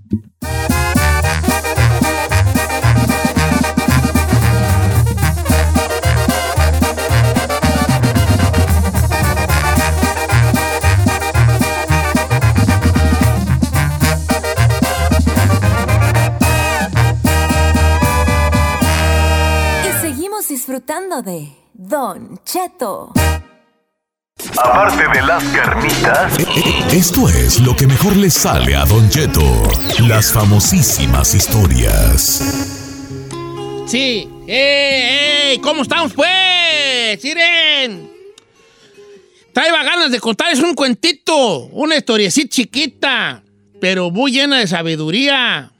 [20.66, 23.11] Disfrutando de Don Cheto.
[24.57, 26.39] Aparte de las carnitas,
[26.89, 29.41] Esto es lo que mejor le sale a Don Cheto.
[30.07, 32.41] Las famosísimas historias.
[33.88, 34.30] Sí.
[34.47, 35.59] ¡Ey, ey!
[35.59, 37.22] ¿Cómo estamos, pues?
[37.22, 38.09] ¡Miren!
[39.51, 43.43] Traía ganas de contarles un cuentito, una historiecita chiquita,
[43.82, 45.74] pero muy llena de sabiduría.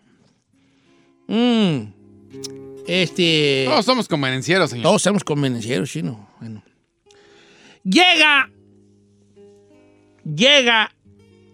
[1.30, 2.03] Mm.
[2.88, 3.66] Este.
[3.68, 4.84] Todos somos convenencieros, señor.
[4.84, 6.30] Todos somos convenencieros, chino.
[6.40, 6.64] Bueno.
[7.84, 8.50] Llega.
[10.24, 10.94] Llega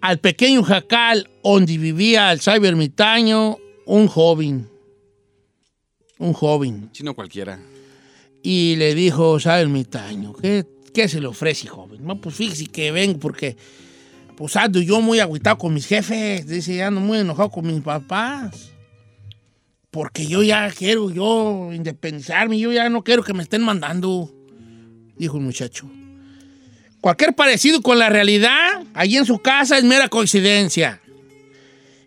[0.02, 4.70] al pequeño jacal donde vivía el sabio ermitaño un joven.
[6.20, 6.92] Un joven.
[6.92, 7.60] Chino cualquiera.
[8.44, 12.06] Y le dijo, sabio ermitaño, ¿qué, qué se le ofrece, joven?
[12.06, 13.58] No, pues fíjese que vengo porque
[14.38, 16.48] pues ando yo muy agüitado con mis jefes.
[16.48, 18.72] Dice, ando muy enojado con mis papás.
[19.92, 24.32] Porque yo ya quiero yo independizarme, yo ya no quiero que me estén mandando,
[25.18, 25.90] dijo el muchacho.
[27.02, 31.02] Cualquier parecido con la realidad, allí en su casa, es mera coincidencia.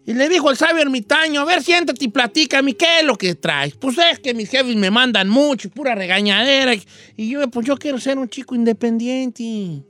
[0.04, 3.34] Y le dijo el sabio ermitaño, a ver, siéntate y platícame, ¿qué es lo que
[3.36, 3.74] traes?
[3.74, 6.74] Pues es que mis jefes me mandan mucho, pura regañadera.
[7.16, 9.84] Y yo, pues yo quiero ser un chico independiente.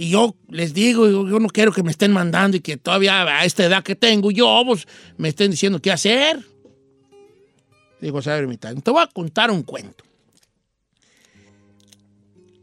[0.00, 3.44] Y yo les digo, yo, no quiero que me estén mandando y que todavía a
[3.44, 4.88] esta edad que tengo yo, pues
[5.18, 6.42] me estén diciendo qué hacer.
[8.00, 10.02] Digo, sabio ermitaño, te voy a contar un cuento.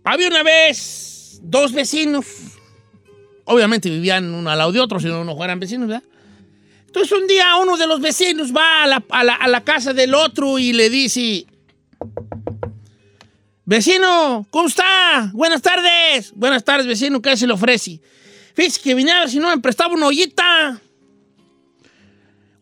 [0.04, 2.26] Había una vez dos vecinos.
[3.46, 6.04] Obviamente vivían uno al lado de otro, si no, no fueran vecinos, ¿verdad?
[6.88, 10.58] Entonces un día uno de los vecinos va a la- a la casa del otro
[10.58, 11.46] y le dice,
[13.68, 15.30] vecino, ¿cómo está?
[15.34, 16.32] Buenas tardes.
[16.34, 18.00] Buenas tardes, vecino, ¿qué se le ofrece?
[18.56, 20.82] Fíjese que vine a ver si no me prestaba una ollita.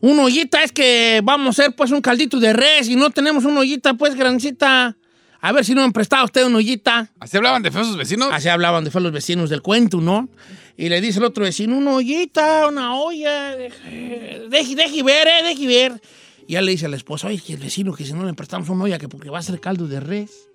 [0.00, 3.44] Una ollita es que vamos a hacer pues un caldito de res y no tenemos
[3.44, 4.96] una ollita pues grancita.
[5.40, 7.10] A ver si no me prestaba usted una ollita.
[7.20, 8.28] ¿Así hablaban de feos sus vecinos?
[8.32, 10.28] Así hablaban de feos los vecinos del cuento, ¿no?
[10.76, 15.44] Y le dice el otro vecino, una ollita, una olla, deje, deje, deje ver, eh,
[15.44, 16.02] deje ver.
[16.48, 18.34] Y ya le dice a la esposa, oye, que el vecino que si no le
[18.34, 20.48] prestamos una olla, que porque va a ser caldo de res.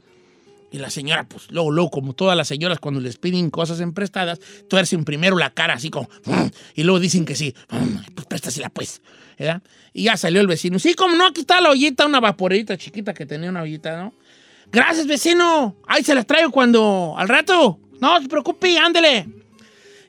[0.73, 3.93] Y la señora, pues luego, luego, como todas las señoras cuando les piden cosas en
[3.93, 6.45] prestadas, tuercen primero la cara así como, "Mm",
[6.75, 9.01] y luego dicen que sí, "Mm, pues préstasela pues,
[9.37, 9.61] ¿verdad?
[9.93, 13.13] Y ya salió el vecino, sí, como no, aquí está la ollita, una vaporerita chiquita
[13.13, 14.13] que tenía una ollita, ¿no?
[14.71, 19.27] Gracias, vecino, ahí se las traigo cuando, al rato, no se preocupe, ándele.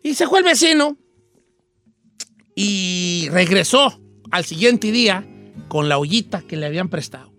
[0.04, 0.96] Y se fue el vecino
[2.54, 4.00] y regresó
[4.30, 5.26] al siguiente día
[5.66, 7.31] con la ollita que le habían prestado.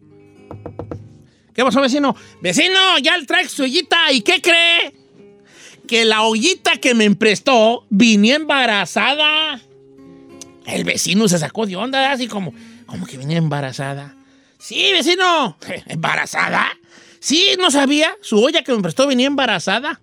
[1.54, 2.16] ¿Qué pasó, vecino?
[2.42, 4.12] Vecino, ya le traje su ollita.
[4.12, 4.94] ¿Y qué cree?
[5.88, 9.62] Que la ollita que me prestó venía embarazada.
[10.66, 12.54] El vecino se sacó de onda, así como,
[12.86, 14.16] como que venía embarazada.
[14.58, 15.58] Sí, vecino.
[15.88, 16.68] ¿Embarazada?
[17.20, 18.16] Sí, no sabía.
[18.22, 20.00] Su olla que me prestó venía embarazada.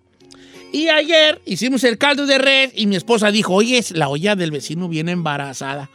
[0.72, 4.52] Y ayer hicimos el caldo de res y mi esposa dijo, oye, la olla del
[4.52, 5.90] vecino viene embarazada.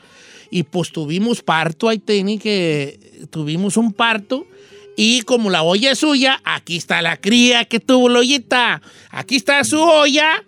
[0.49, 4.45] Y pues tuvimos parto, ahí tenía que tuvimos un parto.
[4.95, 8.81] Y como la olla es suya, aquí está la cría que tuvo la ollita.
[9.09, 10.43] Aquí está su olla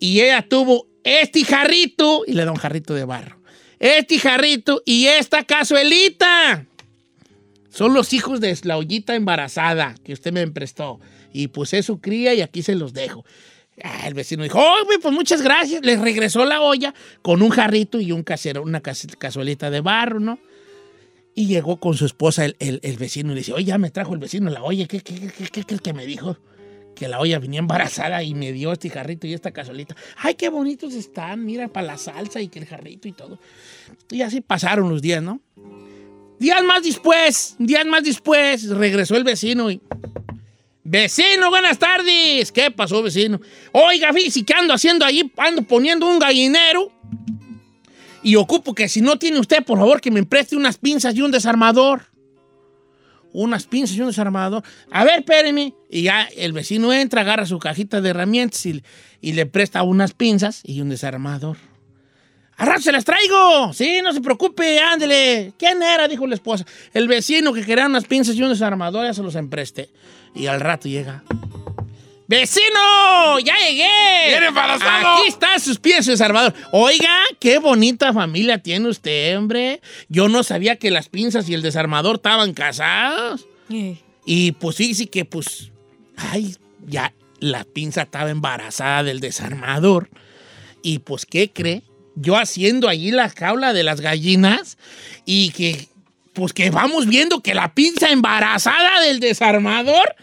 [0.00, 3.38] y ella tuvo este jarrito y le da un jarrito de barro.
[3.78, 6.66] Este jarrito y esta cazuelita.
[7.70, 11.00] Son los hijos de la ollita embarazada que usted me prestó.
[11.32, 13.24] Y pues es su cría y aquí se los dejo.
[13.82, 15.84] Ah, el vecino dijo, oh, pues muchas gracias.
[15.84, 16.92] Le regresó la olla
[17.22, 20.38] con un jarrito y un casero, una cazuelita de barro, ¿no?
[21.34, 23.90] Y llegó con su esposa el, el- el vecino y le dice, oye, ya me
[23.90, 24.86] trajo el vecino la olla.
[24.86, 26.36] ¿Qué, qué, qué, qué crees que me dijo?
[26.94, 29.96] Que la olla venía embarazada y me dio este jarrito y esta cazuelita.
[30.18, 33.38] Ay, qué bonitos están, mira, para la salsa y que el jarrito y todo.
[34.10, 35.40] Y así pasaron los días, ¿no?
[36.38, 39.80] Días más después, días más después, regresó el vecino y...
[40.84, 42.50] Vecino, buenas tardes.
[42.50, 43.40] ¿Qué pasó, vecino?
[43.70, 46.92] Oiga, fíjese que ando haciendo ahí, ando poniendo un gallinero.
[48.22, 51.22] Y ocupo que si no tiene usted, por favor, que me preste unas pinzas y
[51.22, 52.02] un desarmador.
[53.32, 54.62] Unas pinzas y un desarmador.
[54.90, 55.74] A ver, espéreme.
[55.90, 58.82] Y ya el vecino entra, agarra su cajita de herramientas y,
[59.20, 61.56] le presta unas pinzas y un desarmador.
[62.56, 63.72] ¡A rato se las traigo!
[63.72, 65.54] Sí, no se preocupe, ándele.
[65.58, 66.06] ¿Quién era?
[66.06, 66.64] Dijo la esposa.
[66.92, 69.88] El vecino que quería unas pinzas y un desarmador, ya se los empresté.
[70.34, 71.24] Y al rato llega.
[72.32, 73.38] ¡Vecino!
[73.44, 74.28] ¡Ya llegué!
[74.28, 75.16] ¡Viene embarazado!
[75.16, 76.54] Aquí están sus pies, su desarmador.
[76.70, 79.82] Oiga, qué bonita familia tiene usted, hombre.
[80.08, 83.46] Yo no sabía que las pinzas y el desarmador estaban casados.
[84.24, 85.72] Y pues sí, sí que pues.
[86.16, 86.56] Ay,
[86.86, 90.08] ya la pinza estaba embarazada del desarmador.
[90.82, 91.82] Y pues, ¿qué cree?
[92.14, 94.78] Yo haciendo allí la jaula de las gallinas
[95.26, 95.86] y que
[96.32, 100.14] pues que vamos viendo que la pinza embarazada del desarmador.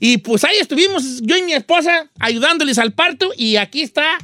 [0.00, 4.18] Y pues ahí estuvimos yo y mi esposa ayudándoles al parto y aquí está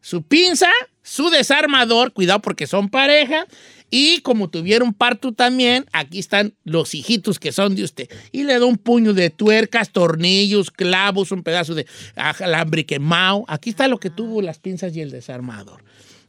[0.00, 0.70] su pinza,
[1.02, 3.46] su desarmador, cuidado porque son pareja.
[3.92, 8.08] Y como tuvieron parto también, aquí están los hijitos que son de usted.
[8.30, 13.44] Y le da un puño de tuercas, tornillos, clavos, un pedazo de alambre quemado.
[13.48, 15.82] Aquí está lo que tuvo las pinzas y el desarmador.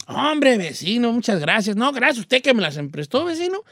[0.08, 1.76] Hombre, vecino, muchas gracias.
[1.76, 3.64] No, gracias a usted que me las emprestó, vecino.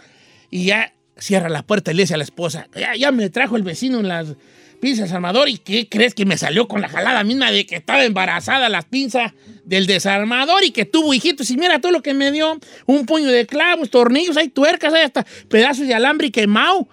[0.49, 3.55] Y ya cierra la puerta y le dice a la esposa, ya, ya me trajo
[3.57, 4.35] el vecino en las
[4.79, 5.49] pinzas desarmador.
[5.49, 8.85] ¿Y qué crees que me salió con la jalada misma de que estaba embarazada las
[8.85, 9.33] pinzas
[9.65, 11.49] del desarmador y que tuvo hijitos?
[11.51, 12.59] Y mira todo lo que me dio.
[12.85, 16.87] Un puño de clavos, tornillos, hay tuercas, hay hasta pedazos de alambre quemado.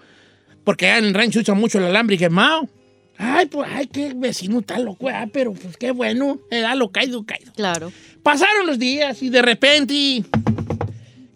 [0.63, 2.67] Porque en el rancho usan mucho el alambre quemado.
[3.17, 7.25] Ay, pues, ay, qué vecino tan loco, ah, pero pues qué bueno, era lo caído,
[7.25, 7.51] caído.
[7.55, 7.91] Claro.
[8.21, 10.23] Pasaron los días y de repente.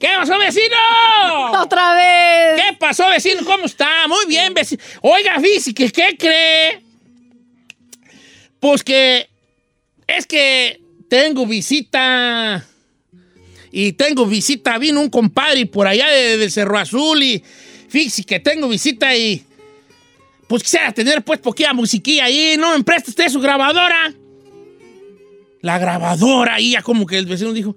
[0.01, 1.51] ¿Qué pasó, vecino?
[1.61, 2.59] ¡Otra vez!
[2.59, 3.45] ¿Qué pasó, vecino?
[3.45, 4.07] ¿Cómo está?
[4.07, 4.81] Muy bien, vecino.
[5.01, 6.81] Oiga, física, ¿qué cree?
[8.59, 9.29] Pues que
[10.07, 12.65] es que tengo visita.
[13.71, 14.79] Y tengo visita.
[14.79, 17.43] Vino un compadre por allá de, del Cerro Azul y
[17.87, 19.45] fíjese que tengo visita y.
[20.47, 22.55] Pues quisiera tener pues poquita musiquilla ahí.
[22.57, 24.11] ¿No me presta usted su grabadora?
[25.61, 26.59] La grabadora.
[26.59, 27.75] Y ya como que el vecino dijo.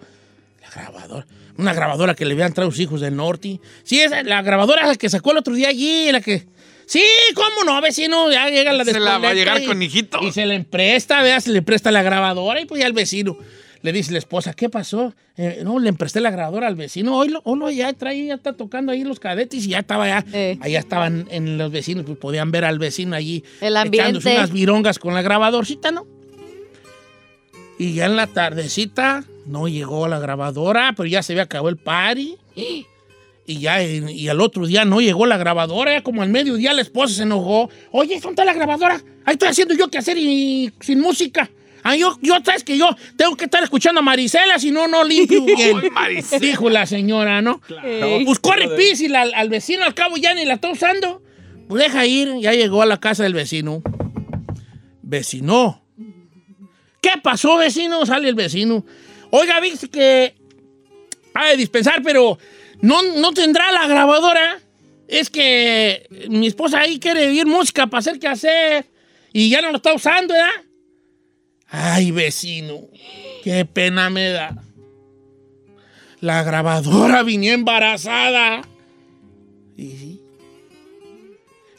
[1.56, 3.60] Una grabadora que le habían traído sus hijos del norte.
[3.84, 6.46] Sí, esa, la grabadora que sacó el otro día allí, la que...
[6.86, 7.02] Sí,
[7.34, 8.30] ¿cómo no, vecino?
[8.30, 10.18] Ya llega la Se la va a llegar y- con hijito.
[10.22, 13.38] Y se le empresta, vea, se le presta la grabadora y pues ya el vecino
[13.80, 15.14] le dice la esposa, ¿qué pasó?
[15.36, 17.16] "Eh, no, le empresté la grabadora al vecino.
[17.18, 20.24] Hoy lo, ya trae, ya está tocando ahí los cadetes y ya estaba ya,
[20.60, 24.36] allá estaban en los vecinos, pues podían ver al vecino allí El echándose ambiente.
[24.36, 26.06] unas virongas con la grabadorcita, ¿no?
[27.78, 31.76] Y ya en la tardecita no llegó la grabadora, pero ya se había acabado el
[31.76, 32.36] party.
[33.46, 36.80] Y ya, y al otro día no llegó la grabadora, ya como al mediodía la
[36.80, 37.68] esposa se enojó.
[37.90, 39.02] Oye, ¿dónde está la grabadora?
[39.26, 41.50] Ahí estoy haciendo yo qué hacer y sin música.
[41.82, 42.88] Ah, yo, yo, sabes que yo
[43.18, 45.76] tengo que estar escuchando a Marisela, si no, no limpio bien.
[46.40, 47.60] Dijo la señora, ¿no?
[48.24, 51.20] Pues corre pis y la- al vecino al cabo ya ni la está usando.
[51.68, 53.82] Pues deja ir, ya llegó a la casa del vecino.
[55.02, 55.82] Vecino.
[57.02, 58.06] ¿Qué pasó, vecino?
[58.06, 58.84] Sale el vecino.
[59.36, 60.32] Oiga, viste que
[61.34, 62.38] ha de dispensar, pero
[62.80, 64.60] no, no tendrá la grabadora.
[65.08, 68.86] Es que mi esposa ahí quiere oír música para hacer qué hacer.
[69.32, 70.50] Y ya no lo está usando, ¿verdad?
[71.66, 72.82] Ay, vecino.
[73.42, 74.56] Qué pena me da.
[76.20, 78.62] La grabadora venía embarazada.
[79.76, 80.22] Y sí.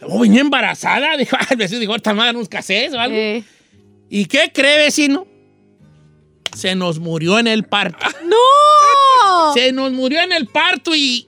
[0.01, 1.15] ¿Oh, venía embarazada?
[1.17, 3.45] Dijo, el vecino dijo, ahorita me unos casés o algo.
[4.09, 5.34] ¿Y qué cree, vecino?
[6.55, 8.05] Se nos murió en el parto.
[8.25, 9.53] ¡No!
[9.53, 11.27] Se nos murió en el parto y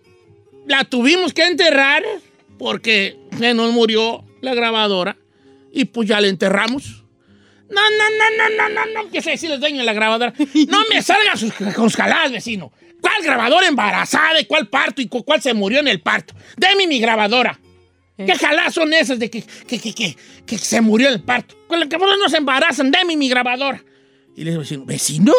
[0.66, 2.04] la tuvimos que enterrar
[2.58, 5.18] porque se nos murió la grabadora
[5.72, 7.04] y pues ya la enterramos.
[7.70, 10.34] No, no, no, no, no, no, no, que se decirles dueño de la grabadora.
[10.70, 12.72] No me salgan sus, sus jaladas, vecino.
[13.02, 16.34] ¿Cuál grabadora embarazada y cuál parto y cu- cuál se murió en el parto?
[16.56, 17.60] Deme mi grabadora.
[18.18, 21.56] ¿Qué jaladas son esas de que, que, que, que, que se murió en el parto?
[21.68, 23.84] Con la que no se embarazan, deme mi grabadora.
[24.38, 25.34] Y le digo, vecino, ¿vecino?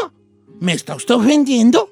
[0.59, 1.89] ¿Me está usted ofendiendo?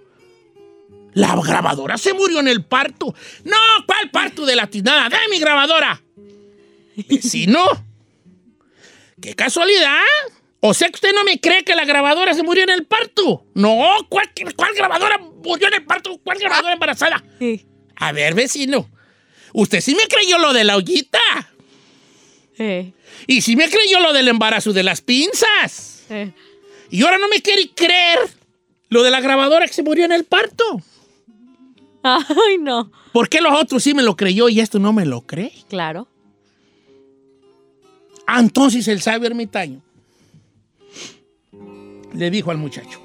[1.14, 3.14] La grabadora se murió en el parto.
[3.44, 5.08] No, ¿cuál parto de la tinada?
[5.08, 6.02] ¡Dame mi grabadora!
[7.08, 7.62] Vecino,
[9.22, 10.02] qué casualidad.
[10.60, 13.46] O sea que usted no me cree que la grabadora se murió en el parto.
[13.54, 16.18] No, ¿cuál, cuál grabadora murió en el parto?
[16.24, 17.22] ¿Cuál grabadora embarazada?
[17.94, 18.90] A ver, vecino,
[19.52, 21.20] usted sí me creyó lo de la ollita.
[23.28, 26.04] Y sí me creyó lo del embarazo de las pinzas.
[26.90, 28.18] Y ahora no me quiere creer
[28.88, 30.64] lo de la grabadora que se murió en el parto.
[32.02, 32.90] Ay, no.
[33.12, 35.52] ¿Por qué los otros sí me lo creyó y esto no me lo cree?
[35.68, 36.06] Claro.
[38.26, 39.80] Ah, entonces el sabio ermitaño
[42.12, 43.00] le dijo al muchacho,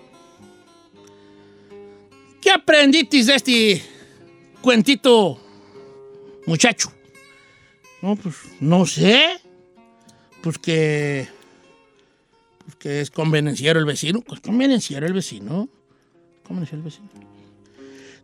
[2.41, 3.83] ¿qué aprendiste de este
[4.61, 5.39] cuentito,
[6.45, 6.91] muchacho?
[8.01, 9.39] No, pues no sé.
[10.41, 11.27] Pues que,
[12.81, 14.21] que es convenenciero el vecino.
[14.21, 15.69] Pues convenenciero el vecino.
[16.43, 17.09] Convenenciero el vecino.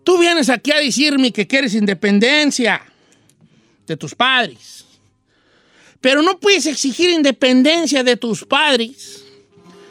[0.03, 2.81] Tú vienes aquí a decirme que quieres independencia
[3.85, 4.85] de tus padres.
[6.01, 9.25] Pero no puedes exigir independencia de tus padres.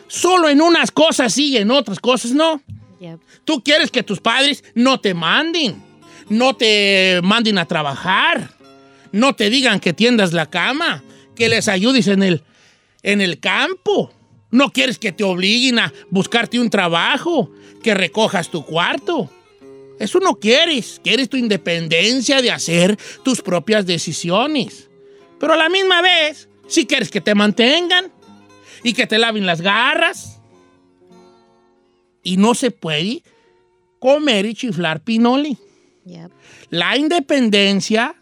[0.09, 2.61] Solo en unas cosas sí y en otras cosas no.
[3.45, 5.81] Tú quieres que tus padres no te manden,
[6.29, 8.51] no te manden a trabajar,
[9.13, 11.05] no te digan que tiendas la cama,
[11.37, 12.43] que les ayudes en el,
[13.05, 14.16] en el campo.
[14.57, 17.51] No quieres que te obliguen a buscarte un trabajo,
[17.83, 19.31] que recojas tu cuarto.
[19.99, 20.99] Eso no quieres.
[21.05, 24.89] Quieres tu independencia de hacer tus propias decisiones.
[25.39, 28.11] Pero a la misma vez, si quieres que te mantengan
[28.83, 30.41] y que te laven las garras.
[32.23, 33.23] Y no se puede
[33.99, 35.59] comer y chiflar pinoli.
[36.07, 36.31] Yep.
[36.71, 38.17] La independencia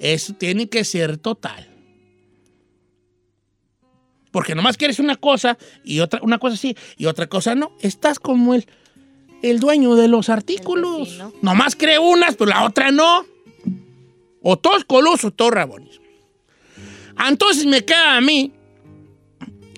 [0.00, 1.67] es, tiene que ser total.
[4.30, 7.72] Porque nomás quieres una cosa y otra, una cosa sí y otra cosa no.
[7.80, 8.66] Estás como el,
[9.42, 11.18] el dueño de los artículos.
[11.42, 13.24] Nomás cree unas, pero la otra no.
[14.42, 16.00] O todos colosos o todos rabones.
[17.26, 18.52] Entonces me queda a mí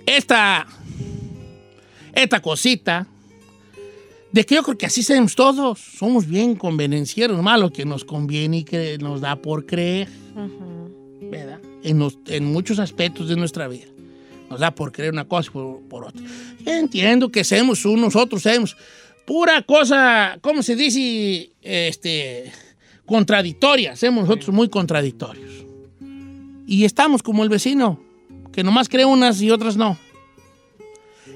[0.06, 0.66] esta,
[2.12, 3.06] esta cosita
[4.32, 5.78] de que yo creo que así somos todos.
[5.78, 10.08] Somos bien convenencieros, malo que nos conviene y que nos da por creer.
[11.30, 11.60] ¿Verdad?
[11.82, 13.86] En, los- en muchos aspectos de nuestra vida.
[14.50, 16.20] Nos da por creer una cosa y por, por otra.
[16.66, 18.76] Entiendo que seamos unos, otros seamos
[19.24, 21.52] pura cosa, ¿cómo se dice?
[21.62, 22.52] Este,
[23.06, 23.94] contradictoria.
[23.94, 25.64] Somos nosotros muy contradictorios.
[26.66, 28.00] Y estamos como el vecino,
[28.52, 29.96] que nomás cree unas y otras no.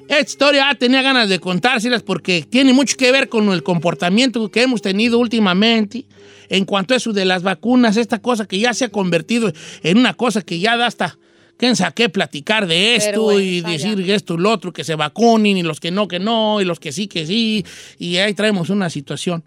[0.09, 4.51] Esta historia ah, tenía ganas de contárselas porque tiene mucho que ver con el comportamiento
[4.51, 6.05] que hemos tenido últimamente
[6.49, 9.53] en cuanto a eso de las vacunas, esta cosa que ya se ha convertido
[9.83, 11.17] en una cosa que ya da hasta,
[11.57, 15.63] ¿quién saqué platicar de esto y decir esto y lo otro, que se vacunen y
[15.63, 17.65] los que no, que no, y los que sí, que sí,
[17.99, 19.45] y ahí traemos una situación.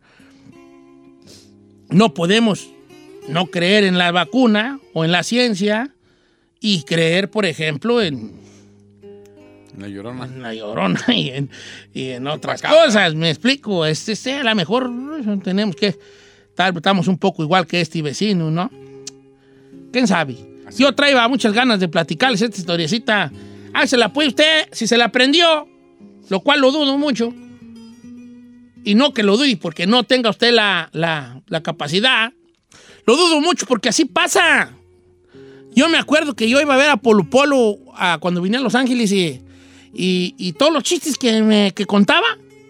[1.89, 2.69] No podemos
[3.27, 5.93] no creer en la vacuna o en la ciencia
[6.59, 8.31] y creer, por ejemplo, en,
[9.77, 10.25] La llorona.
[10.25, 11.49] en la llorona y en,
[11.93, 13.15] y en otras cosas.
[13.15, 13.85] Me explico.
[13.85, 14.89] Este, este, a lo mejor
[15.43, 15.97] tenemos que
[16.57, 18.71] estamos un poco igual que este vecino, ¿no?
[19.91, 20.56] ¿Quién sabe?
[20.75, 23.31] Yo traía muchas ganas de platicarles esta historiecita.
[23.73, 25.67] Ah, se la puede usted, si se la aprendió,
[26.29, 27.33] lo cual lo dudo mucho.
[28.83, 32.31] Y no que lo dude porque no tenga usted la, la- la capacidad.
[33.05, 34.73] Lo dudo mucho porque así pasa.
[35.75, 38.61] Yo me acuerdo que yo iba a ver a Polo Polo a- cuando vine a
[38.61, 39.41] Los Ángeles y,
[39.93, 42.25] y, y todos los chistes que, me, que contaba,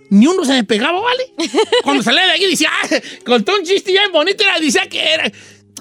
[0.09, 1.23] ni uno se me pegaba, ¿vale?
[1.83, 2.87] Cuando salía de aquí decía, ah,
[3.25, 5.31] contó un chiste bien bonito y decía que era.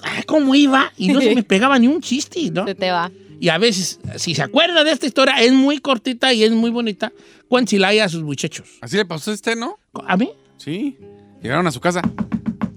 [0.04, 0.92] Ah, ¿Cómo iba?
[0.96, 2.66] Y no se me pegaba ni un chiste, ¿no?
[2.66, 3.10] Se te va.
[3.38, 6.70] Y a veces, si se acuerda de esta historia, es muy cortita y es muy
[6.70, 7.12] bonita.
[7.48, 8.66] Cuéntela ahí a sus muchachos.
[8.80, 9.78] Así le pasó a este, ¿no?
[10.06, 10.30] ¿A mí?
[10.56, 10.96] Sí.
[11.42, 12.00] Llegaron a su casa.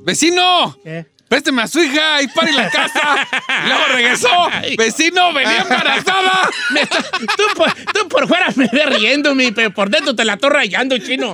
[0.04, 0.78] ¡Vecino!
[0.84, 1.06] ¿Qué?
[1.30, 3.28] Présteme a su hija y pare la casa.
[3.66, 4.30] y luego regresó.
[4.78, 6.50] ¡Vecino, venía embarazada!
[7.38, 10.98] Tú, por, tú por fuera me ves riéndome, pero por dentro te la estoy rayando,
[10.98, 11.34] chino.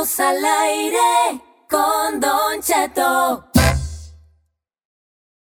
[0.00, 3.49] Al aire con Don Cheto.